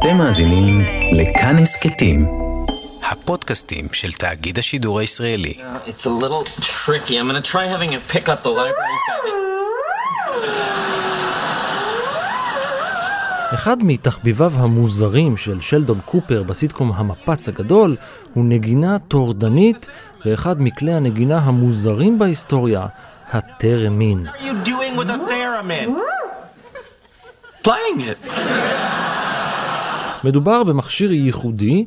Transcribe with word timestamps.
אתם 0.00 0.16
מאזינים 0.16 0.80
לכאן 1.12 1.58
הסכתים, 1.58 2.26
הפודקאסטים 3.10 3.84
של 3.92 4.12
תאגיד 4.12 4.58
השידור 4.58 4.98
הישראלי. 4.98 5.54
It's 5.86 6.06
a 6.06 6.24
little 6.24 6.60
tricky. 6.60 7.10
I'm 7.10 7.28
gonna 7.28 7.52
try 7.52 7.66
having 7.66 7.92
it 7.92 8.12
pick 8.14 8.28
up 8.28 8.42
the 8.42 8.48
library's 8.48 9.02
guide. 9.08 9.30
אחד 13.54 13.76
מתחביביו 13.82 14.52
המוזרים 14.56 15.36
של 15.36 15.60
שלדון 15.60 16.00
קופר 16.04 16.42
בסיטקום 16.42 16.92
המפץ 16.94 17.48
הגדול 17.48 17.96
הוא 18.34 18.44
נגינה 18.44 18.98
טורדנית 18.98 19.88
ואחד 20.24 20.56
מכלי 20.62 20.94
הנגינה 20.94 21.38
המוזרים 21.38 22.18
בהיסטוריה, 22.18 22.86
הטרמין. 23.32 24.26
are 24.26 24.44
you 24.44 24.68
doing 24.68 24.96
with 24.96 25.10
a 25.10 25.18
theremin? 25.30 25.96
Playing 27.64 28.00
it. 28.00 28.99
מדובר 30.24 30.64
במכשיר 30.64 31.12
ייחודי, 31.12 31.84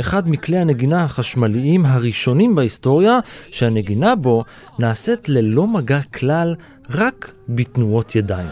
אחד 0.00 0.28
מכלי 0.28 0.58
הנגינה 0.58 1.04
החשמליים 1.04 1.86
הראשונים 1.86 2.54
בהיסטוריה, 2.54 3.18
שהנגינה 3.50 4.16
בו 4.16 4.44
נעשית 4.78 5.28
ללא 5.28 5.66
מגע 5.66 6.00
כלל, 6.14 6.54
רק 6.90 7.32
בתנועות 7.48 8.16
ידיים. 8.16 8.48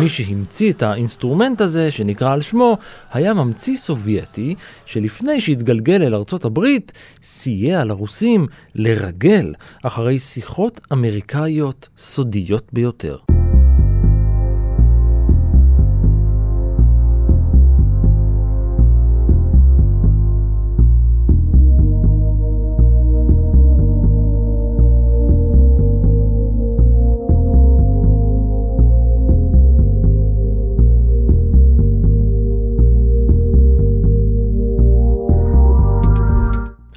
מי 0.00 0.08
שהמציא 0.08 0.72
את 0.72 0.82
האינסטרומנט 0.82 1.60
הזה, 1.60 1.90
שנקרא 1.90 2.32
על 2.32 2.40
שמו, 2.40 2.76
היה 3.12 3.34
ממציא 3.34 3.76
סובייטי, 3.76 4.54
שלפני 4.84 5.40
שהתגלגל 5.40 6.02
אל 6.02 6.14
ארצות 6.14 6.44
הברית, 6.44 6.92
סייע 7.22 7.84
לרוסים 7.84 8.46
לרגל 8.74 9.54
אחרי 9.82 10.18
שיחות 10.18 10.80
אמריקאיות 10.92 11.88
סודיות 11.96 12.68
ביותר. 12.72 13.35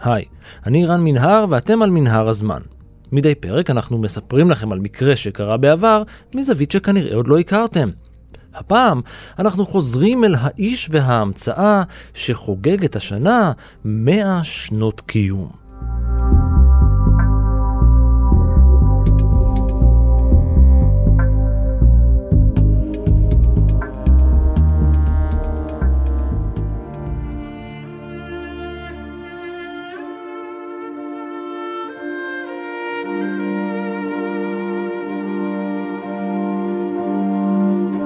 היי, 0.01 0.25
אני 0.65 0.85
רן 0.85 1.01
מנהר 1.03 1.45
ואתם 1.49 1.81
על 1.81 1.89
מנהר 1.89 2.27
הזמן. 2.27 2.59
מדי 3.11 3.35
פרק 3.35 3.69
אנחנו 3.69 3.97
מספרים 3.97 4.51
לכם 4.51 4.71
על 4.71 4.79
מקרה 4.79 5.15
שקרה 5.15 5.57
בעבר 5.57 6.03
מזווית 6.35 6.71
שכנראה 6.71 7.15
עוד 7.15 7.27
לא 7.27 7.39
הכרתם. 7.39 7.89
הפעם 8.53 9.01
אנחנו 9.39 9.65
חוזרים 9.65 10.23
אל 10.23 10.35
האיש 10.39 10.89
וההמצאה 10.91 11.83
שחוגג 12.13 12.83
את 12.83 12.95
השנה 12.95 13.51
100 13.85 14.43
שנות 14.43 15.01
קיום. 15.01 15.68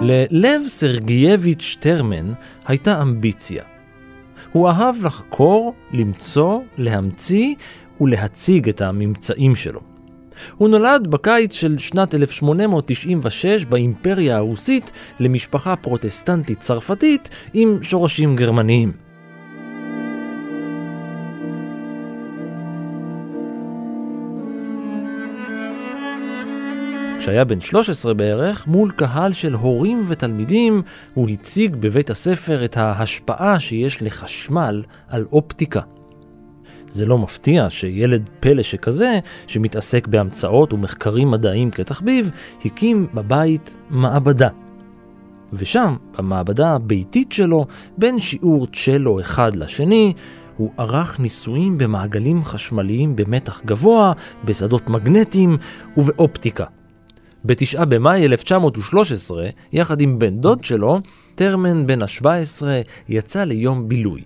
ללב 0.05 0.61
סרגייביץ' 0.67 1.77
טרמן 1.79 2.31
הייתה 2.67 3.01
אמביציה. 3.01 3.63
הוא 4.51 4.69
אהב 4.69 5.05
לחקור, 5.05 5.73
למצוא, 5.91 6.59
להמציא 6.77 7.55
ולהציג 8.01 8.69
את 8.69 8.81
הממצאים 8.81 9.55
שלו. 9.55 9.79
הוא 10.57 10.69
נולד 10.69 11.07
בקיץ 11.07 11.53
של 11.53 11.77
שנת 11.77 12.15
1896 12.15 13.65
באימפריה 13.65 14.37
הרוסית 14.37 14.91
למשפחה 15.19 15.75
פרוטסטנטית 15.75 16.59
צרפתית 16.59 17.29
עם 17.53 17.83
שורשים 17.83 18.35
גרמניים. 18.35 19.02
כשהיה 27.23 27.45
בן 27.45 27.59
13 27.61 28.13
בערך, 28.13 28.67
מול 28.67 28.91
קהל 28.91 29.31
של 29.31 29.53
הורים 29.53 30.03
ותלמידים, 30.07 30.81
הוא 31.13 31.29
הציג 31.29 31.75
בבית 31.75 32.09
הספר 32.09 32.65
את 32.65 32.77
ההשפעה 32.77 33.59
שיש 33.59 34.01
לחשמל 34.01 34.83
על 35.07 35.25
אופטיקה. 35.31 35.81
זה 36.87 37.05
לא 37.05 37.17
מפתיע 37.17 37.69
שילד 37.69 38.29
פלא 38.39 38.63
שכזה, 38.63 39.19
שמתעסק 39.47 40.07
בהמצאות 40.07 40.73
ומחקרים 40.73 41.31
מדעיים 41.31 41.71
כתחביב, 41.71 42.31
הקים 42.65 43.07
בבית 43.13 43.77
מעבדה. 43.89 44.49
ושם, 45.53 45.95
במעבדה 46.17 46.75
הביתית 46.75 47.31
שלו, 47.31 47.65
בין 47.97 48.19
שיעור 48.19 48.67
צ'לו 48.67 49.19
אחד 49.19 49.55
לשני, 49.55 50.13
הוא 50.57 50.71
ערך 50.77 51.19
ניסויים 51.19 51.77
במעגלים 51.77 52.45
חשמליים 52.45 53.15
במתח 53.15 53.61
גבוה, 53.65 54.13
בשדות 54.45 54.89
מגנטיים 54.89 55.57
ובאופטיקה. 55.97 56.65
בתשעה 57.45 57.85
במאי 57.85 58.25
1913, 58.25 59.47
יחד 59.71 60.01
עם 60.01 60.19
בן 60.19 60.37
דוד 60.37 60.63
שלו, 60.63 60.99
טרמן 61.35 61.87
בן 61.87 62.01
ה-17 62.01 62.63
יצא 63.09 63.43
ליום 63.43 63.89
בילוי. 63.89 64.23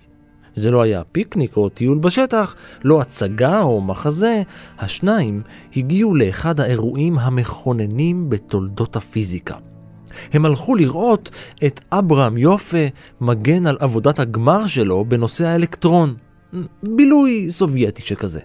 זה 0.54 0.70
לא 0.70 0.82
היה 0.82 1.02
פיקניק 1.12 1.56
או 1.56 1.68
טיול 1.68 1.98
בשטח, 1.98 2.54
לא 2.84 3.00
הצגה 3.00 3.62
או 3.62 3.80
מחזה, 3.80 4.42
השניים 4.78 5.42
הגיעו 5.76 6.14
לאחד 6.14 6.60
האירועים 6.60 7.18
המכוננים 7.18 8.30
בתולדות 8.30 8.96
הפיזיקה. 8.96 9.56
הם 10.32 10.44
הלכו 10.44 10.74
לראות 10.74 11.30
את 11.66 11.80
אברהם 11.92 12.38
יופה 12.38 12.86
מגן 13.20 13.66
על 13.66 13.76
עבודת 13.80 14.18
הגמר 14.18 14.66
שלו 14.66 15.04
בנושא 15.04 15.46
האלקטרון. 15.46 16.14
בילוי 16.82 17.50
סובייטי 17.50 18.02
שכזה. 18.02 18.40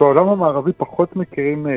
בעולם 0.00 0.28
המערבי 0.28 0.72
פחות 0.72 1.16
מכירים 1.16 1.66
אה, 1.66 1.72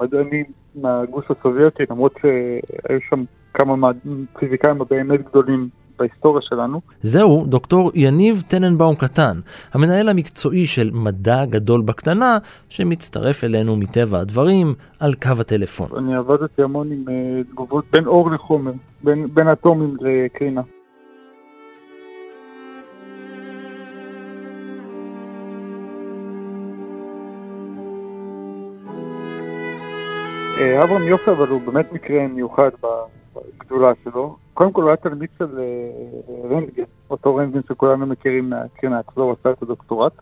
מדענים 0.00 0.44
מהגוש 0.74 1.24
הסובייטי, 1.30 1.82
למרות 1.90 2.14
שהיו 2.20 3.00
שם 3.10 3.24
כמה 3.54 3.90
פיזיקאים 4.38 4.78
באמת 4.90 5.28
גדולים 5.28 5.68
בהיסטוריה 5.98 6.42
שלנו. 6.42 6.80
זהו 7.00 7.46
דוקטור 7.46 7.90
יניב 7.94 8.42
טננבאום 8.48 8.94
קטן, 8.94 9.36
המנהל 9.74 10.08
המקצועי 10.08 10.66
של 10.66 10.90
מדע 10.92 11.44
גדול 11.44 11.82
בקטנה, 11.82 12.38
שמצטרף 12.68 13.44
אלינו 13.44 13.76
מטבע 13.76 14.18
הדברים 14.18 14.74
על 15.00 15.14
קו 15.14 15.40
הטלפון. 15.40 15.88
אני 15.98 16.14
עבדתי 16.14 16.62
המון 16.62 16.92
עם 16.92 17.04
אה, 17.08 17.44
תגובות 17.50 17.84
בין 17.92 18.06
אור 18.06 18.30
לחומר, 18.30 18.72
בין, 19.04 19.26
בין 19.34 19.48
אטומים 19.48 19.96
לקרינה. 20.00 20.62
אברהם 30.58 31.02
יופי, 31.02 31.30
אבל 31.30 31.48
הוא 31.48 31.60
באמת 31.60 31.92
מקרה 31.92 32.26
מיוחד 32.26 32.70
בגדולה 33.34 33.92
שלו. 34.04 34.36
קודם 34.54 34.72
כל 34.72 34.82
הוא 34.82 34.90
היה 34.90 34.96
תלמיד 34.96 35.28
של 35.38 35.58
אה, 35.58 36.50
רנטגן, 36.50 36.82
אותו 37.10 37.36
רנטגן 37.36 37.60
שכולנו 37.68 38.06
מכירים 38.06 38.50
מהקרינה, 38.50 39.00
אצלו 39.00 39.24
הוא 39.24 39.32
עשה 39.32 39.50
את 39.50 39.62
הדוקטורט. 39.62 40.12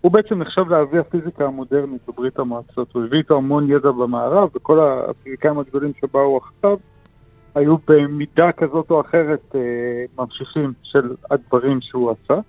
הוא 0.00 0.12
בעצם 0.12 0.38
נחשב 0.38 0.68
לאבי 0.68 0.98
הפיזיקה 0.98 1.46
המודרנית 1.46 2.00
בברית 2.08 2.38
המועצות. 2.38 2.92
הוא 2.92 3.04
הביא 3.04 3.18
איתו 3.18 3.36
המון 3.36 3.70
ידע 3.70 3.90
במערב, 3.90 4.48
וכל 4.54 4.80
הפיזיקאים 4.80 5.58
הגדולים 5.58 5.92
שבאו 6.00 6.36
עכשיו 6.36 6.76
היו 7.54 7.76
במידה 7.88 8.52
כזאת 8.52 8.90
או 8.90 9.00
אחרת 9.00 9.54
אה, 9.54 9.60
ממשיכים 10.18 10.72
של 10.82 11.14
הדברים 11.30 11.80
שהוא 11.80 12.10
עשה. 12.10 12.40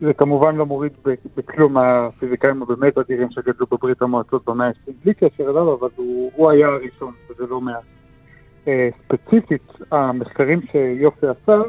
זה 0.00 0.14
כמובן 0.14 0.56
לא 0.56 0.66
מוריד 0.66 0.92
בכלום 1.36 1.72
מהפיזיקאים 1.72 2.62
הבאמת 2.62 2.98
אדירים 2.98 3.30
שגדלו 3.30 3.66
בברית 3.70 4.02
המועצות 4.02 4.44
במאה 4.44 4.66
ה-20, 4.66 4.92
בלי 5.04 5.14
קשר 5.14 5.50
אליו, 5.50 5.74
אבל 5.74 5.88
הוא, 5.96 6.32
הוא 6.34 6.50
היה 6.50 6.68
הראשון, 6.68 7.12
וזה 7.30 7.46
לא 7.46 7.60
מעט. 7.60 7.82
אה, 8.68 8.88
ספציפית, 9.04 9.72
המחקרים 9.92 10.60
שיופי 10.72 11.26
עשה 11.26 11.62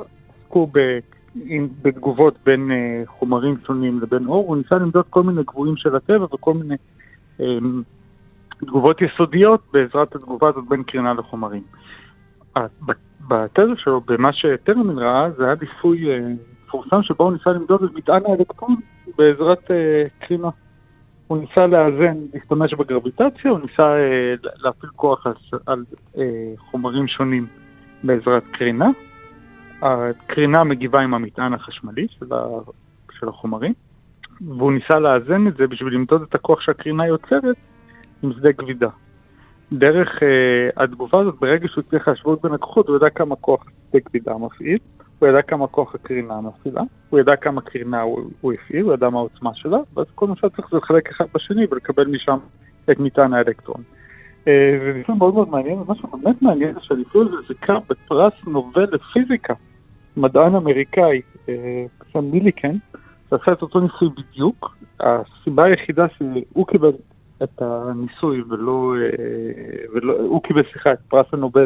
עסקו 0.44 0.68
ב, 0.74 0.80
בתגובות 1.82 2.36
בין 2.46 2.72
אה, 2.72 3.04
חומרים 3.06 3.56
שונים 3.68 4.00
לבין 4.00 4.28
אור, 4.28 4.48
הוא 4.48 4.58
ניסה 4.58 4.76
למדוד 4.76 5.06
כל 5.10 5.24
מיני 5.24 5.44
גבוהים 5.44 5.78
של 5.78 5.96
הטבע 5.96 6.26
וכל 6.26 6.54
מיני 6.54 6.76
אה, 7.42 7.58
תגובות 8.60 9.02
יסודיות 9.02 9.62
בעזרת 9.74 10.16
התגובה 10.16 10.50
הזאת 10.50 10.64
בין 10.70 10.84
קרינה 10.84 11.14
לחומרים. 11.14 11.64
בתזה 13.28 13.74
שלו, 13.76 14.02
במה 14.02 14.34
שטרמן 14.34 14.98
ראה, 15.00 15.32
זה 15.32 15.46
היה 15.46 15.56
ניסוי 15.62 16.06
מפורסם 16.70 17.04
שבו 17.04 17.24
הוא 17.24 17.34
ניסה 17.34 17.50
למדוד 17.50 17.84
את 17.84 17.94
מטען 17.94 18.22
האלקטרון 18.26 18.76
בעזרת 19.18 19.64
uh, 19.64 20.26
קרינה. 20.28 20.50
הוא 21.30 21.38
ניסה 21.38 21.68
לאזן, 21.68 22.18
להשתמש 22.34 22.74
בגרביטציה, 22.74 23.52
הוא 23.52 23.60
ניסה 23.60 23.84
אה, 23.84 24.34
להפעיל 24.64 24.92
כוח 24.96 25.28
על, 25.28 25.34
על 25.66 25.84
אה, 26.18 26.24
חומרים 26.58 27.08
שונים 27.08 27.48
בעזרת 28.04 28.44
קרינה. 28.52 28.88
הקרינה 29.82 30.64
מגיבה 30.64 31.02
עם 31.02 31.14
המטען 31.14 31.54
החשמלי 31.54 32.08
של, 32.10 32.34
ה, 32.34 32.48
של 33.20 33.30
החומרים, 33.30 33.74
והוא 34.42 34.72
ניסה 34.72 35.00
לאזן 35.00 35.48
את 35.48 35.58
זה 35.58 35.68
בשביל 35.68 35.94
למדוד 35.94 36.22
את 36.22 36.36
הכוח 36.36 36.62
שהקרינה 36.62 37.08
יוצרת 37.08 37.56
עם 38.24 38.34
שדה 38.34 38.54
כבידה. 38.54 38.90
דרך 39.74 40.24
אה, 40.24 40.84
התגובה 40.84 41.20
הזאת, 41.20 41.36
ברגע 41.40 41.68
שהוא 41.68 41.84
הצליח 41.88 42.08
להשוות 42.08 42.42
בין 42.42 42.54
הכוחות, 42.54 42.88
הוא 42.88 42.96
ידע 42.98 43.10
כמה 43.10 43.36
כוח 43.36 43.64
שדה 43.90 44.00
כבידה 44.00 44.38
מפעיל, 44.38 44.78
הוא 45.20 45.30
ידע 45.30 45.42
כמה 45.42 45.68
כוח 45.68 45.96
הקרינה 45.96 46.42
מפעילה, 46.42 46.82
הוא 47.10 47.20
ידע 47.20 47.36
כמה 47.36 47.62
קרינה 47.62 48.02
הוא, 48.02 48.20
הוא 48.42 48.54
הפעיל, 48.54 48.86
הוא 48.86 48.94
ידע 48.94 49.10
מה 49.10 49.20
העוצמה 49.20 49.52
שלה, 49.54 49.78
ואז 49.94 50.06
כל 50.16 50.28
מה 50.28 50.36
שהיה 50.36 50.50
צריך 50.50 50.68
זה 50.72 50.78
לחלק 50.78 51.10
אחד 51.10 51.26
בשני 51.36 51.66
ולקבל 51.72 52.08
משם 52.08 52.38
את 52.92 53.00
מטען 53.00 53.34
האלקטרון. 53.34 53.84
אה, 54.48 54.78
זה 54.86 54.94
ניסוי 54.98 55.16
מאוד 55.16 55.34
מאוד 55.34 55.50
מעניין, 55.50 55.80
ומה 55.80 55.96
שבאמת 55.96 56.42
מעניין 56.42 56.74
זה 56.74 56.80
שהניסוי 56.82 57.28
הזה 57.28 57.36
זיכה 57.48 57.78
בפרס 57.90 58.34
נובל 58.48 58.88
לפיזיקה, 58.92 59.54
מדען 60.18 60.56
אמריקאי, 60.56 61.22
אה, 61.50 61.86
בשם 62.00 62.32
מיליקן, 62.32 62.76
שעשה 63.30 63.52
את 63.54 63.62
אותו 63.62 63.80
ניסוי 63.80 64.10
בדיוק. 64.10 64.78
הסיבה 65.00 65.64
היחידה 65.64 66.06
שהוא 66.18 66.68
קיבל 66.68 66.92
את 67.44 67.62
הניסוי 67.62 68.44
ולא, 68.50 68.96
אה, 69.02 69.86
ולא 69.94 70.14
הוא 70.20 70.44
קיבל, 70.44 70.64
סליחה, 70.72 70.94
את 70.94 71.00
פרס 71.08 71.26
הנובל 71.34 71.66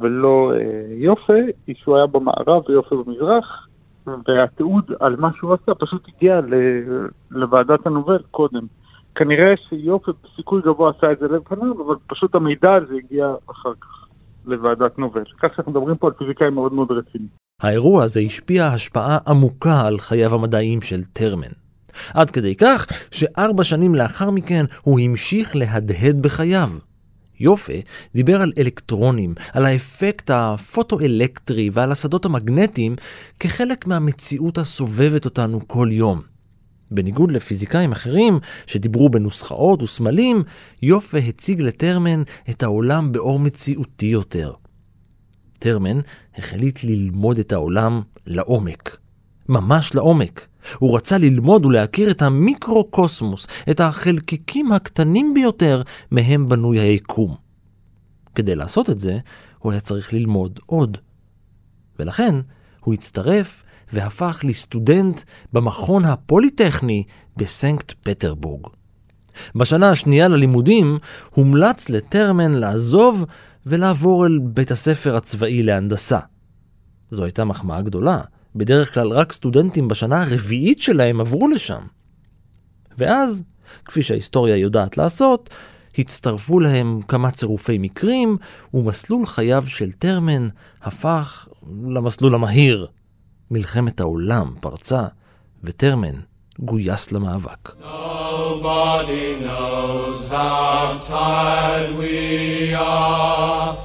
ולא 0.00 0.52
אה, 0.54 0.84
יופה, 0.90 1.32
היא 1.66 1.74
שהוא 1.78 1.96
היה 1.96 2.06
במערב 2.06 2.62
ויופה 2.68 2.96
במזרח, 2.96 3.68
והתיעוד 4.06 4.84
על 5.00 5.16
מה 5.16 5.30
שהוא 5.36 5.54
עשה 5.54 5.74
פשוט 5.74 6.06
הגיע 6.08 6.40
לוועדת 7.30 7.86
הנובל 7.86 8.18
קודם. 8.30 8.66
כנראה 9.14 9.54
שיופה 9.68 10.12
בסיכוי 10.24 10.62
גבוה 10.62 10.92
עשה 10.98 11.12
את 11.12 11.18
זה 11.18 11.26
לפניו, 11.26 11.86
אבל 11.86 11.94
פשוט 12.06 12.34
המידע 12.34 12.74
הזה 12.74 12.94
הגיע 13.04 13.34
אחר 13.50 13.72
כך 13.80 14.06
לוועדת 14.44 14.98
נובל. 14.98 15.24
כך 15.42 15.54
שאנחנו 15.56 15.72
מדברים 15.72 15.96
פה 15.96 16.06
על 16.06 16.12
פיזיקאי 16.12 16.50
מאוד 16.50 16.72
מאוד 16.72 16.90
רציני. 16.90 17.26
האירוע 17.62 18.04
הזה 18.04 18.20
השפיע 18.20 18.66
השפעה 18.66 19.18
עמוקה 19.28 19.86
על 19.86 19.98
חייו 19.98 20.34
המדעיים 20.34 20.80
של 20.80 21.02
טרמן. 21.12 21.52
עד 22.14 22.30
כדי 22.30 22.54
כך 22.54 22.86
שארבע 23.10 23.64
שנים 23.64 23.94
לאחר 23.94 24.30
מכן 24.30 24.64
הוא 24.82 25.00
המשיך 25.00 25.56
להדהד 25.56 26.22
בחייו. 26.22 26.68
יופה 27.40 27.72
דיבר 28.14 28.42
על 28.42 28.52
אלקטרונים, 28.58 29.34
על 29.52 29.64
האפקט 29.64 30.30
הפוטואלקטרי 30.30 31.70
ועל 31.72 31.92
השדות 31.92 32.24
המגנטיים 32.24 32.96
כחלק 33.40 33.86
מהמציאות 33.86 34.58
הסובבת 34.58 35.24
אותנו 35.24 35.68
כל 35.68 35.88
יום. 35.92 36.20
בניגוד 36.90 37.32
לפיזיקאים 37.32 37.92
אחרים 37.92 38.38
שדיברו 38.66 39.08
בנוסחאות 39.08 39.82
וסמלים, 39.82 40.42
יופה 40.82 41.18
הציג 41.18 41.60
לטרמן 41.60 42.22
את 42.50 42.62
העולם 42.62 43.12
באור 43.12 43.38
מציאותי 43.38 44.06
יותר. 44.06 44.52
טרמן 45.58 46.00
החליט 46.36 46.84
ללמוד 46.84 47.38
את 47.38 47.52
העולם 47.52 48.02
לעומק. 48.26 49.01
ממש 49.52 49.94
לעומק. 49.94 50.48
הוא 50.78 50.96
רצה 50.96 51.18
ללמוד 51.18 51.66
ולהכיר 51.66 52.10
את 52.10 52.22
המיקרו-קוסמוס, 52.22 53.46
את 53.70 53.80
החלקיקים 53.80 54.72
הקטנים 54.72 55.34
ביותר 55.34 55.82
מהם 56.10 56.48
בנוי 56.48 56.80
היקום. 56.80 57.34
כדי 58.34 58.56
לעשות 58.56 58.90
את 58.90 59.00
זה, 59.00 59.18
הוא 59.58 59.72
היה 59.72 59.80
צריך 59.80 60.12
ללמוד 60.12 60.60
עוד. 60.66 60.98
ולכן, 61.98 62.34
הוא 62.80 62.94
הצטרף 62.94 63.62
והפך 63.92 64.40
לסטודנט 64.44 65.20
במכון 65.52 66.04
הפוליטכני 66.04 67.04
בסנקט 67.36 67.92
פטרבורג. 68.02 68.66
בשנה 69.54 69.90
השנייה 69.90 70.28
ללימודים 70.28 70.98
הומלץ 71.30 71.88
לטרמן 71.88 72.52
לעזוב 72.52 73.24
ולעבור 73.66 74.26
אל 74.26 74.38
בית 74.42 74.70
הספר 74.70 75.16
הצבאי 75.16 75.62
להנדסה. 75.62 76.18
זו 77.10 77.24
הייתה 77.24 77.44
מחמאה 77.44 77.82
גדולה, 77.82 78.20
בדרך 78.56 78.94
כלל 78.94 79.08
רק 79.08 79.32
סטודנטים 79.32 79.88
בשנה 79.88 80.22
הרביעית 80.22 80.80
שלהם 80.82 81.20
עברו 81.20 81.48
לשם. 81.48 81.82
ואז, 82.98 83.42
כפי 83.84 84.02
שההיסטוריה 84.02 84.56
יודעת 84.56 84.98
לעשות, 84.98 85.50
הצטרפו 85.98 86.60
להם 86.60 87.00
כמה 87.08 87.30
צירופי 87.30 87.78
מקרים, 87.78 88.36
ומסלול 88.74 89.26
חייו 89.26 89.64
של 89.66 89.92
טרמן 89.92 90.48
הפך 90.82 91.48
למסלול 91.88 92.34
המהיר. 92.34 92.86
מלחמת 93.50 94.00
העולם 94.00 94.54
פרצה, 94.60 95.02
וטרמן 95.64 96.14
גויס 96.58 97.12
למאבק. 97.12 97.68
Nobody 97.68 99.26
knows 99.44 100.18
how 100.30 100.98
tired 101.08 101.90
we 102.00 102.74
are, 102.74 103.76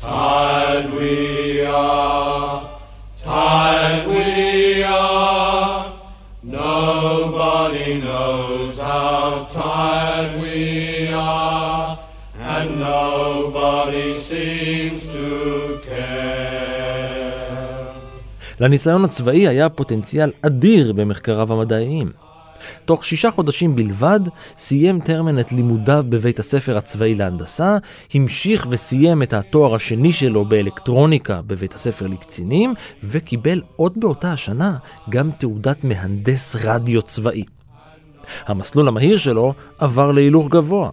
tired 0.00 0.88
we 0.98 1.16
are, 1.66 2.29
tired 3.50 4.04
we 4.14 4.26
are. 4.84 5.78
Nobody 6.60 7.88
knows 8.06 8.74
how 8.90 9.24
tired 9.60 10.32
we 10.42 10.58
are, 11.36 11.98
and 12.54 12.68
nobody 12.90 14.08
seems 14.30 15.02
to 15.16 15.26
care. 15.88 16.30
לניסיון 18.60 19.04
הצבאי 19.04 19.48
היה 19.48 19.68
פוטנציאל 19.68 20.32
אדיר 20.42 20.92
במחקריו 20.92 21.52
המדעיים. 21.52 22.29
תוך 22.90 23.04
שישה 23.04 23.30
חודשים 23.30 23.76
בלבד 23.76 24.20
סיים 24.58 25.00
טרמן 25.00 25.40
את 25.40 25.52
לימודיו 25.52 26.04
בבית 26.08 26.38
הספר 26.38 26.76
הצבאי 26.76 27.14
להנדסה, 27.14 27.78
המשיך 28.14 28.66
וסיים 28.70 29.22
את 29.22 29.32
התואר 29.32 29.74
השני 29.74 30.12
שלו 30.12 30.44
באלקטרוניקה 30.44 31.42
בבית 31.46 31.74
הספר 31.74 32.06
לקצינים, 32.06 32.74
וקיבל 33.04 33.62
עוד 33.76 33.92
באותה 33.96 34.32
השנה 34.32 34.76
גם 35.10 35.30
תעודת 35.38 35.84
מהנדס 35.84 36.56
רדיו 36.64 37.02
צבאי. 37.02 37.44
המסלול 38.46 38.88
המהיר 38.88 39.16
שלו 39.16 39.54
עבר 39.78 40.10
להילוך 40.10 40.48
גבוה. 40.48 40.90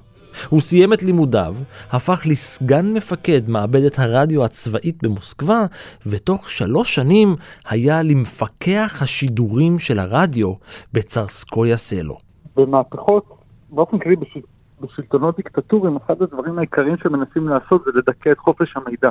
הוא 0.50 0.60
סיים 0.60 0.94
את 0.94 1.04
לימודיו, 1.04 1.56
הפך 1.92 2.22
לסגן 2.26 2.94
מפקד 2.94 3.50
מעבדת 3.50 4.00
הרדיו 4.00 4.46
הצבאית 4.46 5.04
במוסקבה, 5.04 5.66
ותוך 6.06 6.50
שלוש 6.50 6.96
שנים 6.96 7.36
היה 7.70 8.04
למפקח 8.04 9.00
השידורים 9.02 9.80
של 9.80 10.00
הרדיו 10.00 10.54
בצרסקויה 10.94 11.78
סלו. 11.78 12.18
במהפכות, 12.56 13.24
באופן 13.70 14.00
כללי 14.00 14.16
בשל... 14.16 14.40
בשלטונות 14.82 15.36
דיקטטוריים, 15.38 15.96
אחד 15.96 16.22
הדברים 16.22 16.58
העיקריים 16.58 16.96
שמנסים 17.04 17.48
לעשות 17.48 17.84
זה 17.86 17.92
לדכא 17.96 18.32
את 18.32 18.38
חופש 18.38 18.78
המידע. 18.78 19.10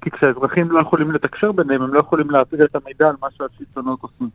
כי 0.00 0.10
כשהאזרחים 0.10 0.70
לא 0.70 0.80
יכולים 0.80 1.12
לתקשר 1.12 1.52
ביניהם, 1.52 1.82
הם 1.82 1.94
לא 1.94 2.00
יכולים 2.00 2.30
להעביר 2.30 2.64
את 2.64 2.76
המידע 2.76 3.08
על 3.08 3.14
מה 3.22 3.28
שהשלטונות 3.30 4.02
עושים. 4.02 4.28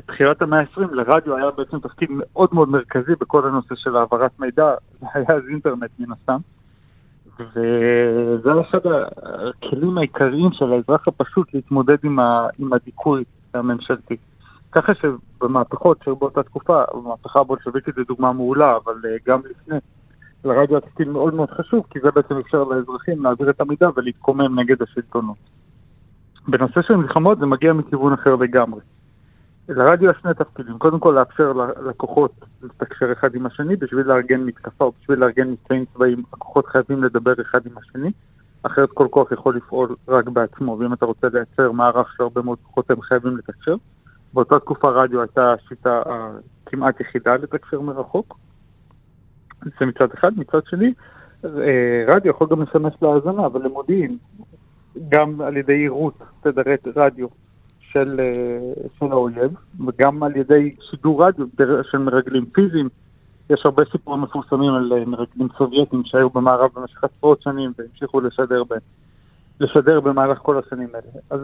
בתחילת 0.00 0.42
המאה 0.42 0.60
ה-20 0.60 0.92
לרדיו 0.92 1.36
היה 1.36 1.50
בעצם 1.50 1.78
תפקיד 1.78 2.08
מאוד 2.12 2.48
מאוד 2.52 2.68
מרכזי 2.68 3.12
בכל 3.20 3.46
הנושא 3.46 3.74
של 3.74 3.96
העברת 3.96 4.40
מידע, 4.40 4.74
זה 5.00 5.06
היה 5.14 5.26
אז 5.28 5.42
אינטרנט 5.50 5.90
מן 5.98 6.12
הסתם. 6.12 6.38
וזה 7.38 8.50
אחד 8.60 8.78
הכלים 8.86 9.98
העיקריים 9.98 10.52
של 10.52 10.72
האזרח 10.72 11.08
הפשוט 11.08 11.54
להתמודד 11.54 11.96
עם, 12.02 12.18
ה, 12.18 12.48
עם 12.58 12.72
הדיכוי 12.72 13.24
הממשלתי. 13.54 14.16
ככה 14.72 14.92
שבמהפכות 14.94 15.98
שהיו 16.04 16.16
באותה 16.16 16.42
תקופה, 16.42 16.82
במהפכה 16.94 17.40
הבולשביקית 17.40 17.94
זו 17.94 18.02
דוגמה 18.08 18.32
מעולה, 18.32 18.76
אבל 18.76 18.94
אה, 19.04 19.16
גם 19.26 19.40
לפני, 19.50 19.78
לרדיו 20.44 20.76
התפקיד 20.76 21.08
מאוד 21.08 21.34
מאוד 21.34 21.50
חשוב, 21.50 21.86
כי 21.90 22.00
זה 22.00 22.10
בעצם 22.10 22.34
אפשר 22.38 22.64
לאזרחים 22.64 23.24
להעביר 23.24 23.50
את 23.50 23.60
המידע 23.60 23.88
ולהתקומם 23.96 24.60
נגד 24.60 24.82
השלטונות. 24.82 25.36
בנושא 26.48 26.82
של 26.82 26.96
מלחמות 26.96 27.38
זה 27.38 27.46
מגיע 27.46 27.72
מכיוון 27.72 28.12
אחר 28.12 28.34
לגמרי. 28.34 28.80
לרדיו 29.70 30.10
יש 30.10 30.16
שני 30.22 30.34
תפקידים, 30.34 30.78
קודם 30.78 30.98
כל 30.98 31.10
לאפשר 31.18 31.52
ללקוחות 31.52 32.32
לתקשר 32.62 33.12
אחד 33.12 33.34
עם 33.34 33.46
השני 33.46 33.76
בשביל 33.76 34.06
לארגן 34.06 34.40
מתקפה 34.40 34.84
או 34.84 34.92
בשביל 35.00 35.18
לארגן 35.18 35.50
מבצעים 35.50 35.84
צבאיים, 35.94 36.22
הכוחות 36.32 36.66
חייבים 36.66 37.04
לדבר 37.04 37.32
אחד 37.40 37.66
עם 37.66 37.78
השני, 37.78 38.10
אחרת 38.62 38.88
כל 38.94 39.08
כוח 39.10 39.32
יכול 39.32 39.56
לפעול 39.56 39.94
רק 40.08 40.28
בעצמו, 40.28 40.76
ואם 40.80 40.92
אתה 40.92 41.06
רוצה 41.06 41.26
לייצר 41.32 41.72
מערך 41.72 42.12
של 42.16 42.22
הרבה 42.22 42.42
מאוד 42.42 42.58
כוחות 42.62 42.90
הם 42.90 43.00
חייבים 43.00 43.36
לתקשר. 43.36 43.74
באותה 44.34 44.58
תקופה 44.58 44.90
רדיו 44.90 45.20
הייתה 45.20 45.52
השיטה 45.52 46.02
הכמעט 46.66 47.00
יחידה 47.00 47.34
לתקשר 47.34 47.80
מרחוק, 47.80 48.38
זה 49.62 49.86
מצד 49.86 50.08
אחד, 50.14 50.30
מצד 50.36 50.60
שני, 50.66 50.94
אה, 51.44 52.04
רדיו 52.06 52.30
יכול 52.30 52.46
גם 52.50 52.62
לשמש 52.62 52.94
להאזנה 53.02 53.48
ולמודיעין, 53.52 54.18
גם 55.08 55.40
על 55.40 55.56
ידי 55.56 55.72
עירות 55.72 56.14
תדרי 56.40 56.76
רדיו 56.96 57.26
של, 57.92 58.20
אה, 58.20 58.72
של 58.98 59.12
האויב, 59.12 59.50
וגם 59.86 60.22
על 60.22 60.36
ידי 60.36 60.74
שידור 60.90 61.26
רדיו 61.26 61.46
של 61.90 61.98
מרגלים 61.98 62.46
פיזיים. 62.46 62.88
יש 63.50 63.60
הרבה 63.64 63.84
סיפורים 63.92 64.20
מפורסמים 64.22 64.74
על 64.74 64.92
אה, 64.92 65.04
מרגלים 65.04 65.48
סובייטים 65.58 66.02
שהיו 66.04 66.30
במערב 66.30 66.70
במשך 66.74 67.04
עשרות 67.04 67.42
שנים 67.42 67.72
והמשיכו 67.78 68.20
לשדר, 68.20 68.64
ב, 68.64 68.74
לשדר 69.60 70.00
במהלך 70.00 70.38
כל 70.38 70.58
השנים 70.58 70.88
האלה. 70.94 71.20
אז 71.30 71.40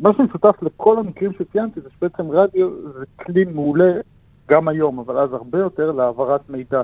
מה 0.00 0.10
שמשותף 0.16 0.62
לכל 0.62 0.98
המקרים 0.98 1.32
שציינתי 1.32 1.80
זה 1.80 1.88
שבעצם 1.98 2.30
רדיו 2.30 2.70
זה 2.98 3.04
כלי 3.24 3.44
מעולה 3.44 3.92
גם 4.50 4.68
היום, 4.68 4.98
אבל 4.98 5.18
אז 5.18 5.32
הרבה 5.32 5.58
יותר, 5.58 5.92
להעברת 5.92 6.50
מידע 6.50 6.82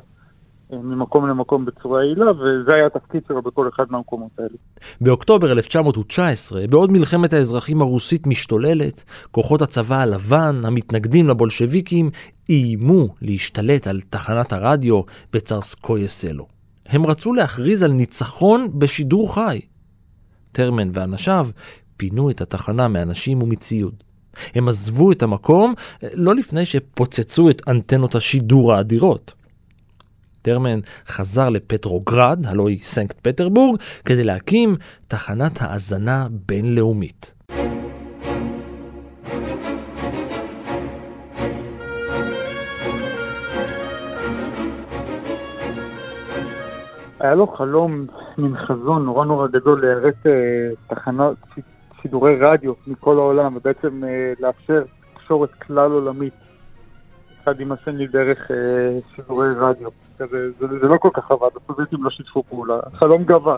ממקום 0.71 1.29
למקום 1.29 1.65
בצורה 1.65 2.05
יעילה, 2.05 2.31
וזה 2.31 2.75
היה 2.75 2.87
התפקיד 2.87 3.23
שלו 3.29 3.43
בכל 3.43 3.69
אחד 3.69 3.85
מהמקומות 3.91 4.31
האלה. 4.39 4.57
באוקטובר 5.01 5.53
1919, 5.53 6.67
בעוד 6.67 6.93
מלחמת 6.93 7.33
האזרחים 7.33 7.83
הרוסית 7.83 8.27
משתוללת, 8.27 9.05
כוחות 9.31 9.63
הצבא 9.63 9.97
הלבן, 9.97 10.61
המתנגדים 10.65 11.29
לבולשביקים, 11.29 12.11
איימו 12.49 13.09
להשתלט 13.23 13.87
על 13.87 14.01
תחנת 14.01 14.53
הרדיו 14.53 15.01
בצרסקויה 15.33 16.09
סלו. 16.09 16.47
הם 16.87 17.07
רצו 17.07 17.33
להכריז 17.33 17.83
על 17.83 17.93
ניצחון 17.93 18.67
בשידור 18.79 19.35
חי. 19.35 19.61
טרמן 20.53 20.91
ואנשיו 20.93 21.47
פינו 21.97 22.31
את 22.31 22.41
התחנה 22.41 22.89
מאנשים 22.89 23.43
ומציוד. 23.43 23.95
הם 24.55 24.69
עזבו 24.69 25.13
את 25.13 25.23
המקום 25.23 25.75
לא 26.15 26.35
לפני 26.35 26.65
שפוצצו 26.65 27.51
את 27.51 27.63
אנטנות 27.69 28.15
השידור 28.15 28.73
האדירות. 28.73 29.35
טרמן 30.47 30.81
חזר 31.07 31.49
לפטרוגרד, 31.49 32.39
הלוא 32.49 32.69
היא 32.69 32.81
סנקט 32.81 33.21
פטרבורג, 33.23 33.81
כדי 34.05 34.25
להקים 34.25 34.77
תחנת 35.09 35.53
האזנה 35.61 36.27
בינלאומית. 36.47 37.35
היה 47.21 47.35
לו 47.35 47.47
חלום, 47.47 48.07
מין 48.39 48.57
חזון 48.57 49.05
נורא 49.05 49.25
נורא 49.25 49.47
גדול 49.47 49.81
ליירט 49.81 50.27
אה, 50.27 50.33
תחנות, 50.87 51.37
שידורי 52.03 52.37
רדיו 52.41 52.73
מכל 52.87 53.19
העולם, 53.19 53.57
ובעצם 53.57 54.05
אה, 54.05 54.33
לאפשר 54.41 54.83
תקשורת 55.15 55.51
כלל 55.67 55.91
עולמית 55.91 56.46
אחד 57.47 57.61
עם 57.61 57.73
השני 57.73 58.07
דרך 58.07 58.51
אה, 58.51 58.57
שידורי 59.15 59.49
רדיו. 59.57 59.89
כזה, 60.19 60.51
זה, 60.61 60.67
זה 60.81 60.87
לא 60.87 60.97
כל 60.99 61.09
כך 61.15 61.31
עבד, 61.31 61.49
הסובייטים 61.63 62.05
לא 62.05 62.11
שיתפו 62.11 62.43
פעולה, 62.43 62.81
חלום 62.95 63.25
גבה. 63.25 63.57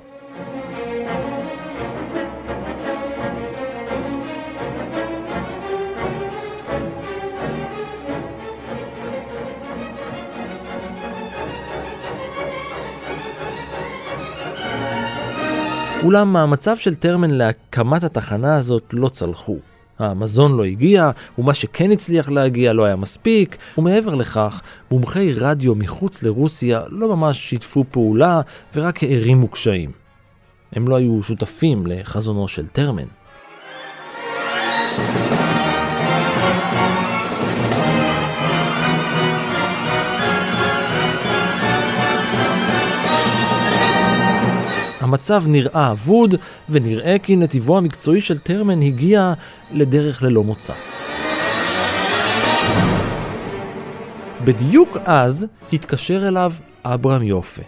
אולם 16.04 16.36
המצב 16.36 16.76
של 16.76 16.94
טרמן 16.94 17.30
להקמת 17.30 18.04
התחנה 18.04 18.56
הזאת 18.56 18.84
לא 18.92 19.08
צלחו. 19.08 19.56
המזון 19.98 20.56
לא 20.56 20.64
הגיע, 20.64 21.10
ומה 21.38 21.54
שכן 21.54 21.90
הצליח 21.90 22.28
להגיע 22.28 22.72
לא 22.72 22.84
היה 22.84 22.96
מספיק, 22.96 23.56
ומעבר 23.78 24.14
לכך, 24.14 24.62
מומחי 24.90 25.32
רדיו 25.32 25.74
מחוץ 25.74 26.22
לרוסיה 26.22 26.82
לא 26.88 27.16
ממש 27.16 27.50
שיתפו 27.50 27.84
פעולה 27.90 28.40
ורק 28.74 29.02
הערימו 29.02 29.48
קשיים. 29.48 29.90
הם 30.72 30.88
לא 30.88 30.96
היו 30.96 31.22
שותפים 31.22 31.86
לחזונו 31.86 32.48
של 32.48 32.68
טרמן. 32.68 33.17
המצב 45.08 45.44
נראה 45.46 45.92
אבוד, 45.92 46.34
ונראה 46.68 47.16
כי 47.22 47.36
נתיבו 47.36 47.78
המקצועי 47.78 48.20
של 48.20 48.38
טרמן 48.38 48.82
הגיע 48.82 49.32
לדרך 49.72 50.22
ללא 50.22 50.44
מוצא. 50.44 50.72
בדיוק 54.44 54.96
אז 55.04 55.46
התקשר 55.72 56.28
אליו 56.28 56.52
אברהם 56.84 57.22
יופה. 57.22 57.62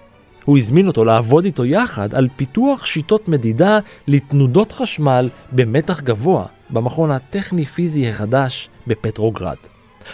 הוא 0.44 0.59
הזמין 0.59 0.87
אותו 0.87 1.04
לעבוד 1.04 1.44
איתו 1.44 1.64
יחד 1.64 2.14
על 2.14 2.28
פיתוח 2.37 2.87
שיטות 2.87 3.28
מדידה 3.28 3.78
לתנודות 4.09 4.73
חשמל 4.73 5.28
במתח 5.52 6.00
גבוה 6.00 6.47
במכון 6.70 7.11
הטכני-פיזי 7.11 8.09
החדש 8.09 8.68
בפטרוגרד. 8.87 9.56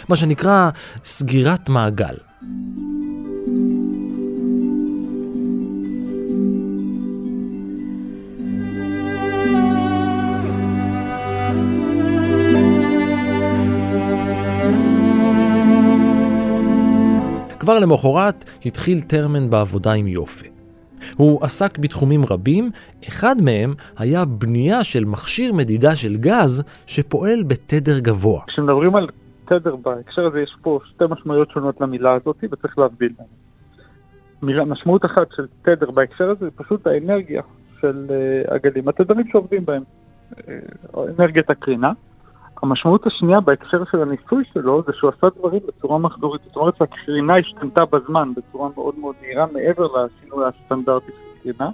מה 0.09 0.15
שנקרא 0.15 0.69
סגירת 1.03 1.69
מעגל. 1.69 2.15
כבר 17.67 17.79
למחרת 17.79 18.45
התחיל 18.65 18.97
טרמן 19.01 19.49
בעבודה 19.49 19.93
עם 19.93 20.07
יופי. 20.07 20.47
הוא 21.17 21.43
עסק 21.43 21.77
בתחומים 21.77 22.21
רבים, 22.29 22.71
אחד 23.07 23.35
מהם 23.41 23.73
היה 23.97 24.25
בנייה 24.25 24.83
של 24.83 25.05
מכשיר 25.05 25.53
מדידה 25.53 25.95
של 25.95 26.15
גז 26.15 26.63
שפועל 26.85 27.43
בתדר 27.43 27.99
גבוה. 27.99 28.41
כשמדברים 28.47 28.95
על 28.95 29.07
תדר 29.45 29.75
בהקשר 29.75 30.25
הזה 30.25 30.39
יש 30.39 30.55
פה 30.61 30.79
שתי 30.85 31.03
משמעויות 31.09 31.51
שונות 31.51 31.81
למילה 31.81 32.13
הזאת 32.13 32.43
וצריך 32.51 32.77
להבדיל. 32.77 33.13
משמעות 34.41 35.05
אחת 35.05 35.27
של 35.35 35.45
תדר 35.61 35.91
בהקשר 35.91 36.29
הזה 36.29 36.45
זה 36.45 36.51
פשוט 36.55 36.87
האנרגיה 36.87 37.41
של 37.81 38.07
uh, 38.09 38.53
הגלים, 38.53 38.87
התדרים 38.87 39.27
שעובדים 39.31 39.65
בהם, 39.65 39.83
uh, 40.33 40.39
אנרגיית 41.19 41.49
הקרינה. 41.49 41.91
המשמעות 42.63 43.07
השנייה 43.07 43.39
בהקשר 43.39 43.83
של 43.91 44.01
הניסוי 44.01 44.43
שלו 44.53 44.83
זה 44.87 44.93
שהוא 44.93 45.11
עשה 45.17 45.27
דברים 45.39 45.61
בצורה 45.67 45.97
מחזורית, 45.97 46.41
זאת 46.45 46.55
אומרת 46.55 46.77
שהקרינה 46.77 47.37
השתנתה 47.37 47.85
בזמן 47.85 48.31
בצורה 48.35 48.69
מאוד 48.75 48.99
מאוד 48.99 49.15
מהירה 49.21 49.45
מעבר 49.53 49.87
לשינוי 49.87 50.45
הסטנדרטי 50.45 51.11
של 51.11 51.41
קרינה, 51.43 51.69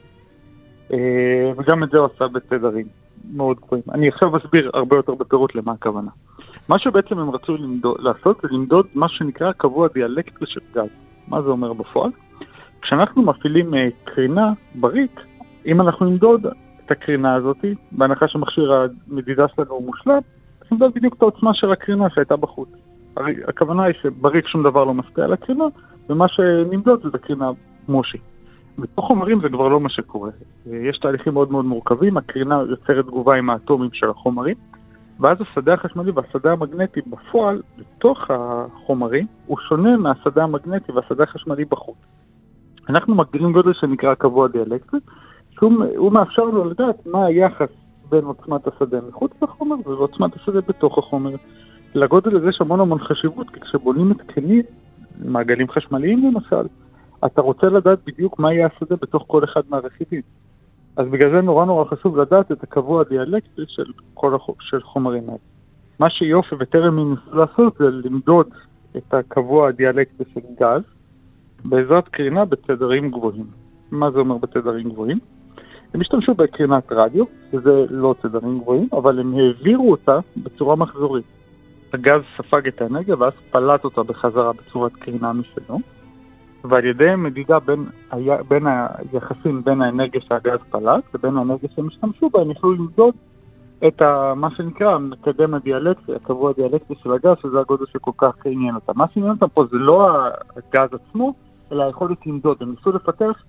אה, 0.93 1.51
וגם 1.57 1.83
את 1.83 1.89
זה 1.89 1.97
הוא 1.97 2.07
עשה 2.15 2.27
בתדרים 2.27 2.85
מאוד 3.33 3.57
גבוהים. 3.57 3.83
אני 3.91 4.07
עכשיו 4.07 4.37
אסביר 4.37 4.71
הרבה 4.73 4.95
יותר 4.95 5.13
בפירוט 5.15 5.55
למה 5.55 5.71
הכוונה. 5.71 6.11
מה 6.69 6.79
שבעצם 6.79 7.19
הם 7.19 7.29
רצו 7.29 7.57
למדוד, 7.57 7.97
לעשות 7.99 8.41
זה 8.41 8.47
למדוד 8.51 8.87
מה 8.95 9.09
שנקרא 9.09 9.51
קבוע 9.51 9.87
דיאלקטרי 9.93 10.47
של 10.47 10.59
גז. 10.73 10.89
מה 11.27 11.41
זה 11.41 11.49
אומר 11.49 11.73
בפועל? 11.73 12.11
כשאנחנו 12.81 13.21
מפעילים 13.21 13.73
אה, 13.73 13.87
קרינה 14.03 14.53
בריק, 14.75 15.19
אם 15.65 15.81
אנחנו 15.81 16.05
נמדוד 16.05 16.45
את 16.85 16.91
הקרינה 16.91 17.35
הזאת, 17.35 17.65
בהנחה 17.91 18.27
שמכשיר 18.27 18.73
המדידה 18.73 19.45
שלנו 19.55 19.71
הוא 19.71 19.85
מושלם, 19.85 20.21
נמדוד 20.73 20.93
בדיוק 20.95 21.13
את 21.13 21.21
העוצמה 21.21 21.53
של 21.53 21.71
הקרינה 21.71 22.09
שהייתה 22.09 22.35
בחוץ. 22.35 22.69
הרי 23.17 23.35
הכוונה 23.47 23.83
היא 23.83 23.95
שבריק 24.01 24.47
שום 24.47 24.63
דבר 24.63 24.83
לא 24.83 24.93
משפיע 24.93 25.23
על 25.23 25.33
הקרינה, 25.33 25.65
ומה 26.09 26.27
שנמדוד 26.27 26.99
זה 26.99 27.09
בקרינה 27.09 27.51
מושי. 27.89 28.17
בתוך 28.77 29.05
חומרים 29.05 29.41
זה 29.41 29.49
כבר 29.49 29.67
לא 29.67 29.79
מה 29.79 29.89
שקורה. 29.89 30.31
יש 30.65 30.97
תהליכים 30.97 31.33
מאוד 31.33 31.51
מאוד 31.51 31.65
מורכבים, 31.65 32.17
הקרינה 32.17 32.61
יוצרת 32.69 33.05
תגובה 33.05 33.35
עם 33.35 33.49
האטומים 33.49 33.89
של 33.93 34.09
החומרים, 34.09 34.55
ואז 35.19 35.37
השדה 35.41 35.73
החשמלי 35.73 36.11
והשדה 36.11 36.51
המגנטי 36.51 36.99
בפועל, 37.07 37.61
בתוך 37.77 38.19
החומרים, 38.29 39.25
הוא 39.45 39.57
שונה 39.67 39.97
מהשדה 39.97 40.43
המגנטי 40.43 40.91
והשדה 40.91 41.23
החשמלי 41.23 41.65
בחוץ. 41.65 41.97
אנחנו 42.89 43.15
מגדירים 43.15 43.53
גודל 43.53 43.73
שנקרא 43.73 44.13
קבוע 44.13 44.47
דיאלקטרי, 44.47 44.99
שהוא 45.51 46.11
מאפשר 46.11 46.43
לו 46.43 46.65
לדעת 46.65 47.05
מה 47.05 47.25
היחס 47.25 47.69
בין 48.09 48.25
עוצמת 48.25 48.67
השדה 48.67 48.97
מחוץ 49.09 49.31
לחומר 49.41 49.75
ועוצמת 49.85 50.35
השדה 50.35 50.61
בתוך 50.61 50.97
החומר. 50.97 51.35
לגודל 51.95 52.37
הזה 52.37 52.49
יש 52.49 52.61
המון 52.61 52.79
המון 52.79 52.99
חשיבות, 52.99 53.49
כי 53.49 53.59
כשבונים 53.59 54.11
התקנים, 54.11 54.61
מעגלים 55.25 55.69
חשמליים 55.69 56.31
למשל, 56.31 56.67
אתה 57.25 57.41
רוצה 57.41 57.67
לדעת 57.67 57.99
בדיוק 58.05 58.39
מה 58.39 58.53
יהיה 58.53 58.67
השדה 58.75 58.95
בתוך 58.95 59.23
כל 59.27 59.43
אחד 59.43 59.61
מהרכיבים. 59.69 60.21
אז 60.97 61.07
בגלל 61.07 61.31
זה 61.31 61.41
נורא 61.41 61.65
נורא 61.65 61.85
חשוב 61.85 62.17
לדעת 62.17 62.51
את 62.51 62.63
הקבוע 62.63 63.01
הדיאלקטרי 63.01 63.65
של 63.67 63.91
כל 64.13 64.35
החוק, 64.35 64.61
של 64.61 64.81
חומרים 64.81 65.23
האלה. 65.29 65.39
מה 65.99 66.09
שיופי 66.09 66.55
וטרם 66.59 67.09
ניסו 67.09 67.35
לעשות 67.35 67.77
זה 67.77 67.85
למדוד 67.85 68.47
את 68.97 69.13
הקבוע 69.13 69.67
הדיאלקטרי 69.67 70.25
של 70.33 70.41
גז 70.59 70.81
בעזרת 71.65 72.07
קרינה 72.07 72.45
בתדרים 72.45 73.11
גבוהים. 73.11 73.45
מה 73.91 74.11
זה 74.11 74.19
אומר 74.19 74.37
בתדרים 74.37 74.89
גבוהים? 74.89 75.19
הם 75.93 76.01
השתמשו 76.01 76.33
בקרינת 76.33 76.91
רדיו, 76.91 77.25
שזה 77.51 77.85
לא 77.89 78.15
תדרים 78.21 78.59
גבוהים, 78.59 78.87
אבל 78.93 79.19
הם 79.19 79.33
העבירו 79.33 79.91
אותה 79.91 80.19
בצורה 80.37 80.75
מחזורית. 80.75 81.25
הגז 81.93 82.21
ספג 82.37 82.67
את 82.67 82.81
האנרגיה 82.81 83.15
ואז 83.19 83.33
פלט 83.51 83.83
אותה 83.83 84.03
בחזרה 84.03 84.53
בצורת 84.53 84.93
קרינה 84.93 85.33
משלו, 85.33 85.79
ועל 86.63 86.85
ידי 86.85 87.15
מדידה 87.17 87.59
בין, 87.59 87.83
היה, 88.11 88.43
בין 88.47 88.63
היחסים 88.67 89.63
בין 89.63 89.81
האנרגיה 89.81 90.21
שהגז 90.21 90.59
פלט 90.69 91.03
לבין 91.13 91.37
האנרגיה 91.37 91.69
שהם 91.75 91.87
השתמשו 91.87 92.29
בה, 92.29 92.41
הם 92.41 92.51
יכלו 92.51 92.73
למדוד 92.73 93.15
את 93.87 94.01
ה, 94.01 94.33
מה 94.35 94.51
שנקרא 94.55 94.95
המקדם 94.95 95.53
הדיאלקטי, 95.53 96.15
הקבוע 96.15 96.49
הדיאלקטי 96.49 96.93
של 97.03 97.11
הגז, 97.11 97.37
שזה 97.41 97.59
הגודל 97.59 97.85
שכל 97.85 98.11
כך 98.17 98.33
עניין 98.45 98.75
אותם. 98.75 98.93
מה 98.95 99.05
שעניין 99.13 99.31
אותם 99.31 99.47
פה 99.53 99.65
זה 99.71 99.77
לא 99.77 100.09
הגז 100.57 100.89
עצמו, 100.93 101.33
אלא 101.71 101.83
היכולת 101.83 102.27
למדוד. 102.27 102.57
הם 102.61 102.69
ניסו 102.69 102.91
לפתח 102.91 103.43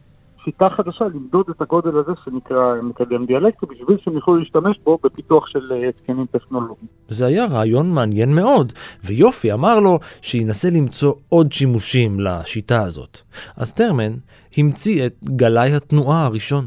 שיטה 0.44 0.68
חדשה 0.76 1.04
למדוד 1.04 1.46
את 1.50 1.60
הגודל 1.60 1.98
הזה 1.98 2.12
שנקרא 2.24 2.82
מקדם 2.82 3.26
דיאלקטי, 3.26 3.66
בשביל 3.66 3.96
שהם 4.04 4.14
יוכלו 4.14 4.36
להשתמש 4.36 4.78
בו 4.84 4.98
בפיתוח 5.04 5.46
של 5.46 5.72
אה, 5.72 5.88
התקנים 5.88 6.26
טכנולוגיים. 6.26 6.86
זה 7.08 7.26
היה 7.26 7.46
רעיון 7.46 7.90
מעניין 7.90 8.34
מאוד, 8.34 8.72
ויופי 9.04 9.52
אמר 9.52 9.80
לו 9.80 9.98
שינסה 10.22 10.68
למצוא 10.70 11.12
עוד 11.28 11.52
שימושים 11.52 12.20
לשיטה 12.20 12.82
הזאת. 12.82 13.20
אז 13.56 13.72
טרמן 13.72 14.12
המציא 14.56 15.06
את 15.06 15.14
גלאי 15.24 15.74
התנועה 15.74 16.24
הראשון. 16.24 16.64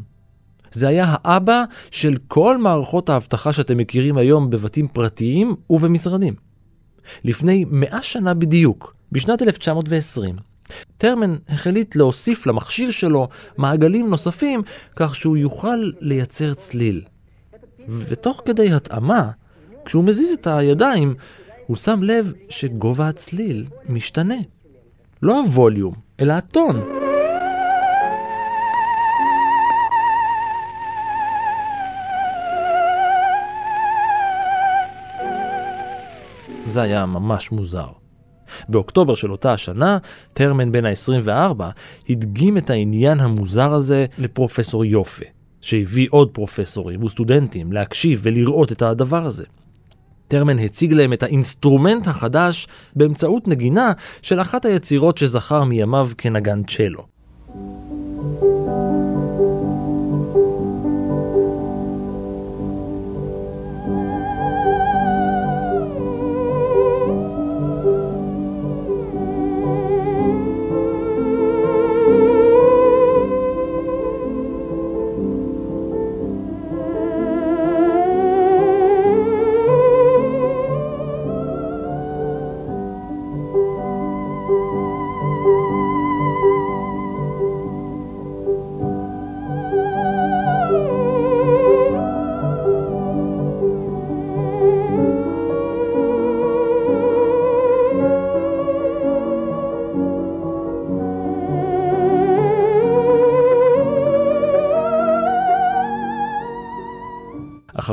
זה 0.72 0.88
היה 0.88 1.06
האבא 1.08 1.64
של 1.92 2.14
כל 2.28 2.58
מערכות 2.58 3.10
האבטחה 3.10 3.54
שאתם 3.54 3.78
מכירים 3.78 4.18
היום 4.18 4.50
בבתים 4.50 4.88
פרטיים 4.88 5.56
ובמשרדים. 5.70 6.34
לפני 7.24 7.66
מאה 7.72 8.02
שנה 8.02 8.34
בדיוק, 8.34 8.96
בשנת 9.12 9.42
1920, 9.42 10.36
טרמן 10.98 11.36
החליט 11.50 11.96
להוסיף 11.96 12.48
למכשיר 12.48 12.92
שלו 12.92 13.28
מעגלים 13.58 14.10
נוספים 14.10 14.62
כך 14.96 15.16
שהוא 15.16 15.38
יוכל 15.38 15.92
לייצר 16.00 16.54
צליל. 16.54 17.02
ותוך 17.90 18.42
כדי 18.46 18.72
התאמה, 18.72 19.32
כשהוא 19.86 20.04
מזיז 20.04 20.32
את 20.32 20.48
הידיים, 20.48 21.16
הוא 21.68 21.78
שם 21.78 22.04
לב 22.04 22.34
שגובה 22.50 23.08
הצליל 23.08 23.66
משתנה. 23.90 24.36
לא 25.22 25.40
הווליום, 25.40 25.94
אלא 26.20 26.34
הטון. 26.34 26.82
זה 36.68 36.82
היה 36.82 37.06
ממש 37.06 37.52
מוזר. 37.52 38.07
באוקטובר 38.70 39.16
של 39.16 39.32
אותה 39.32 39.54
השנה, 39.54 39.98
טרמן 40.34 40.72
בן 40.72 40.86
ה-24 40.86 41.64
הדגים 42.10 42.58
את 42.58 42.70
העניין 42.70 43.20
המוזר 43.20 43.74
הזה 43.74 44.06
לפרופסור 44.18 44.86
יופה, 44.86 45.26
שהביא 45.62 46.08
עוד 46.12 46.30
פרופסורים 46.30 47.04
וסטודנטים 47.04 47.72
להקשיב 47.72 48.20
ולראות 48.24 48.72
את 48.72 48.82
הדבר 48.82 49.26
הזה. 49.26 49.44
טרמן 50.28 50.60
הציג 50.60 50.94
להם 50.94 51.14
את 51.14 51.24
האינסטרומנט 51.24 52.08
החדש 52.08 52.68
באמצעות 52.96 53.48
נגינה 53.48 53.92
של 54.22 54.42
אחת 54.42 54.66
היצירות 54.66 55.18
שזכר 55.18 55.64
מימיו 55.64 56.10
כנגן 56.18 56.64
צ'לו. 56.64 57.08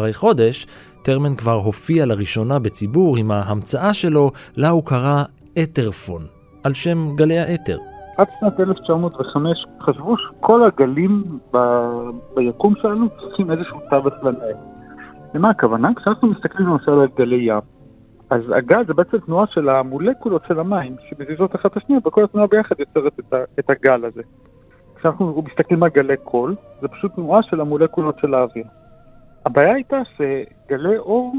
אחרי 0.05 0.15
חודש, 0.15 0.67
טרמן 1.03 1.35
כבר 1.35 1.53
הופיע 1.53 2.07
לראשונה 2.07 2.59
בציבור 2.59 3.17
עם 3.17 3.31
ההמצאה 3.31 3.95
שלו, 3.95 4.31
לה 4.57 4.69
הוא 4.69 4.85
קרא 4.85 5.23
אתרפון, 5.63 6.23
על 6.65 6.73
שם 6.73 7.17
גלי 7.17 7.39
האתר. 7.39 7.79
עד 8.17 8.27
שנת 8.41 8.61
1905 8.61 9.67
חשבו 9.81 10.15
שכל 10.19 10.65
הגלים 10.65 11.39
ב... 11.55 11.59
ביקום 12.35 12.75
שלנו 12.83 13.09
צריכים 13.21 13.51
איזשהו 13.51 13.81
תווך 13.91 14.15
לנהל. 14.23 14.55
למה 15.35 15.51
הכוונה? 15.51 15.89
כשאנחנו 15.97 16.29
מסתכלים 16.29 16.69
למשל 16.69 16.93
על 16.93 17.09
גלי 17.17 17.37
ים, 17.43 17.61
אז 18.31 18.41
הגז 18.57 18.87
זה 18.87 18.95
בעצם 18.95 19.19
תנועה 19.19 19.47
של 19.47 19.69
המולקולות 19.69 20.43
של 20.49 20.61
המים 20.61 20.97
שמזיזות 21.09 21.55
אחת 21.55 21.67
את 21.73 21.77
השנייה 21.77 22.01
וכל 22.07 22.25
התנועה 22.25 22.47
ביחד 22.47 22.75
יוצרת 22.81 23.13
את, 23.21 23.33
ה... 23.33 23.37
את 23.59 23.71
הגל 23.71 24.05
הזה. 24.05 24.23
כשאנחנו 24.97 25.43
מסתכלים 25.47 25.83
על 25.83 25.91
גלי 25.95 26.17
קול, 26.17 26.55
זה 26.81 26.89
פשוט 26.89 27.15
תנועה 27.15 27.43
של 27.43 27.61
המולקולות 27.61 28.19
של 28.19 28.35
האוויר. 28.35 28.65
הבעיה 29.47 29.75
הייתה 29.75 29.97
שגלי 30.05 30.99
אור 30.99 31.35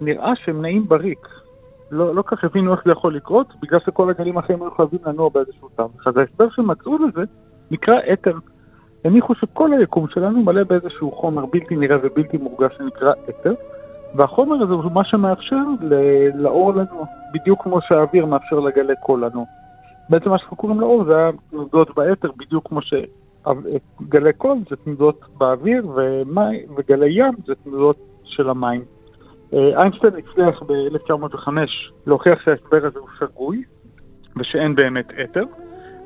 נראה 0.00 0.32
שהם 0.36 0.62
נעים 0.62 0.88
בריק. 0.88 1.28
לא, 1.90 2.14
לא 2.14 2.22
כך 2.26 2.44
הבינו 2.44 2.72
איך 2.72 2.80
זה 2.84 2.90
יכול 2.90 3.16
לקרות, 3.16 3.46
בגלל 3.62 3.80
שכל 3.80 4.10
הגלים 4.10 4.36
האחרים 4.36 4.62
היו 4.62 4.70
חייבים 4.70 4.98
לנוע 5.06 5.28
באיזשהו 5.28 5.68
תווך. 5.68 6.06
אז 6.06 6.16
ההסבר 6.16 6.50
שמצאו 6.50 6.98
לזה 6.98 7.24
נקרא 7.70 7.94
אתר. 8.12 8.34
הניחו 9.04 9.34
שכל 9.34 9.72
היקום 9.72 10.08
שלנו 10.08 10.42
מלא 10.42 10.64
באיזשהו 10.64 11.12
חומר 11.12 11.46
בלתי 11.46 11.76
נראה 11.76 11.96
ובלתי 12.02 12.36
מורגש 12.36 12.76
שנקרא 12.78 13.12
אתר, 13.28 13.54
והחומר 14.14 14.62
הזה 14.62 14.74
הוא 14.74 14.92
מה 14.92 15.04
שמאפשר 15.04 15.56
לאור 16.34 16.72
לנוע, 16.72 17.04
בדיוק 17.34 17.62
כמו 17.62 17.80
שהאוויר 17.80 18.26
מאפשר 18.26 18.60
לגלי 18.60 18.94
קול 19.02 19.24
לנוע. 19.24 19.44
בעצם 20.08 20.30
מה 20.30 20.38
שאנחנו 20.38 20.56
קוראים 20.56 20.80
לאור 20.80 21.04
זה 21.04 21.16
היה 21.16 21.30
תנודות 21.50 21.94
באתר, 21.94 22.30
בדיוק 22.36 22.68
כמו 22.68 22.82
ש... 22.82 22.94
גלי 24.08 24.32
קול 24.32 24.58
זה 24.70 24.76
תנודות 24.76 25.20
באוויר, 25.38 25.88
ומי, 25.88 26.66
וגלי 26.76 27.10
ים 27.10 27.34
זה 27.46 27.54
תנודות 27.54 27.96
של 28.24 28.50
המים. 28.50 28.84
אה, 29.54 29.80
איינשטיין 29.80 30.12
הצליח 30.14 30.62
ב-1905 30.62 31.48
להוכיח 32.06 32.40
שההסבר 32.44 32.86
הזה 32.86 32.98
הוא 32.98 33.08
שגוי, 33.18 33.62
ושאין 34.36 34.74
באמת 34.74 35.06
אתר, 35.24 35.44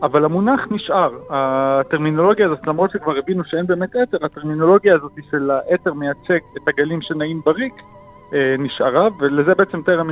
אבל 0.02 0.24
המונח 0.24 0.60
נשאר. 0.70 1.10
הטרמינולוגיה 1.30 2.46
הזאת, 2.46 2.66
למרות 2.66 2.90
שכבר 2.90 3.18
הבינו 3.18 3.44
שאין 3.44 3.66
באמת 3.66 3.96
אתר, 4.02 4.24
הטרמינולוגיה 4.24 4.94
הזאת 4.94 5.12
של 5.30 5.50
האתר 5.50 5.92
מייצג 5.92 6.38
את 6.56 6.68
הגלים 6.68 7.02
שנעים 7.02 7.40
בריק, 7.44 7.74
אה, 8.34 8.54
נשארה, 8.58 9.08
ולזה 9.20 9.54
בעצם 9.54 9.82
טרם 9.82 10.10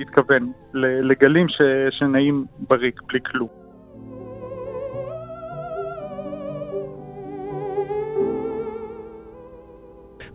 התכוון, 0.00 0.52
לגלים 0.74 1.46
שנעים 1.90 2.44
בריק 2.68 3.00
בלי 3.08 3.20
כלום. 3.20 3.69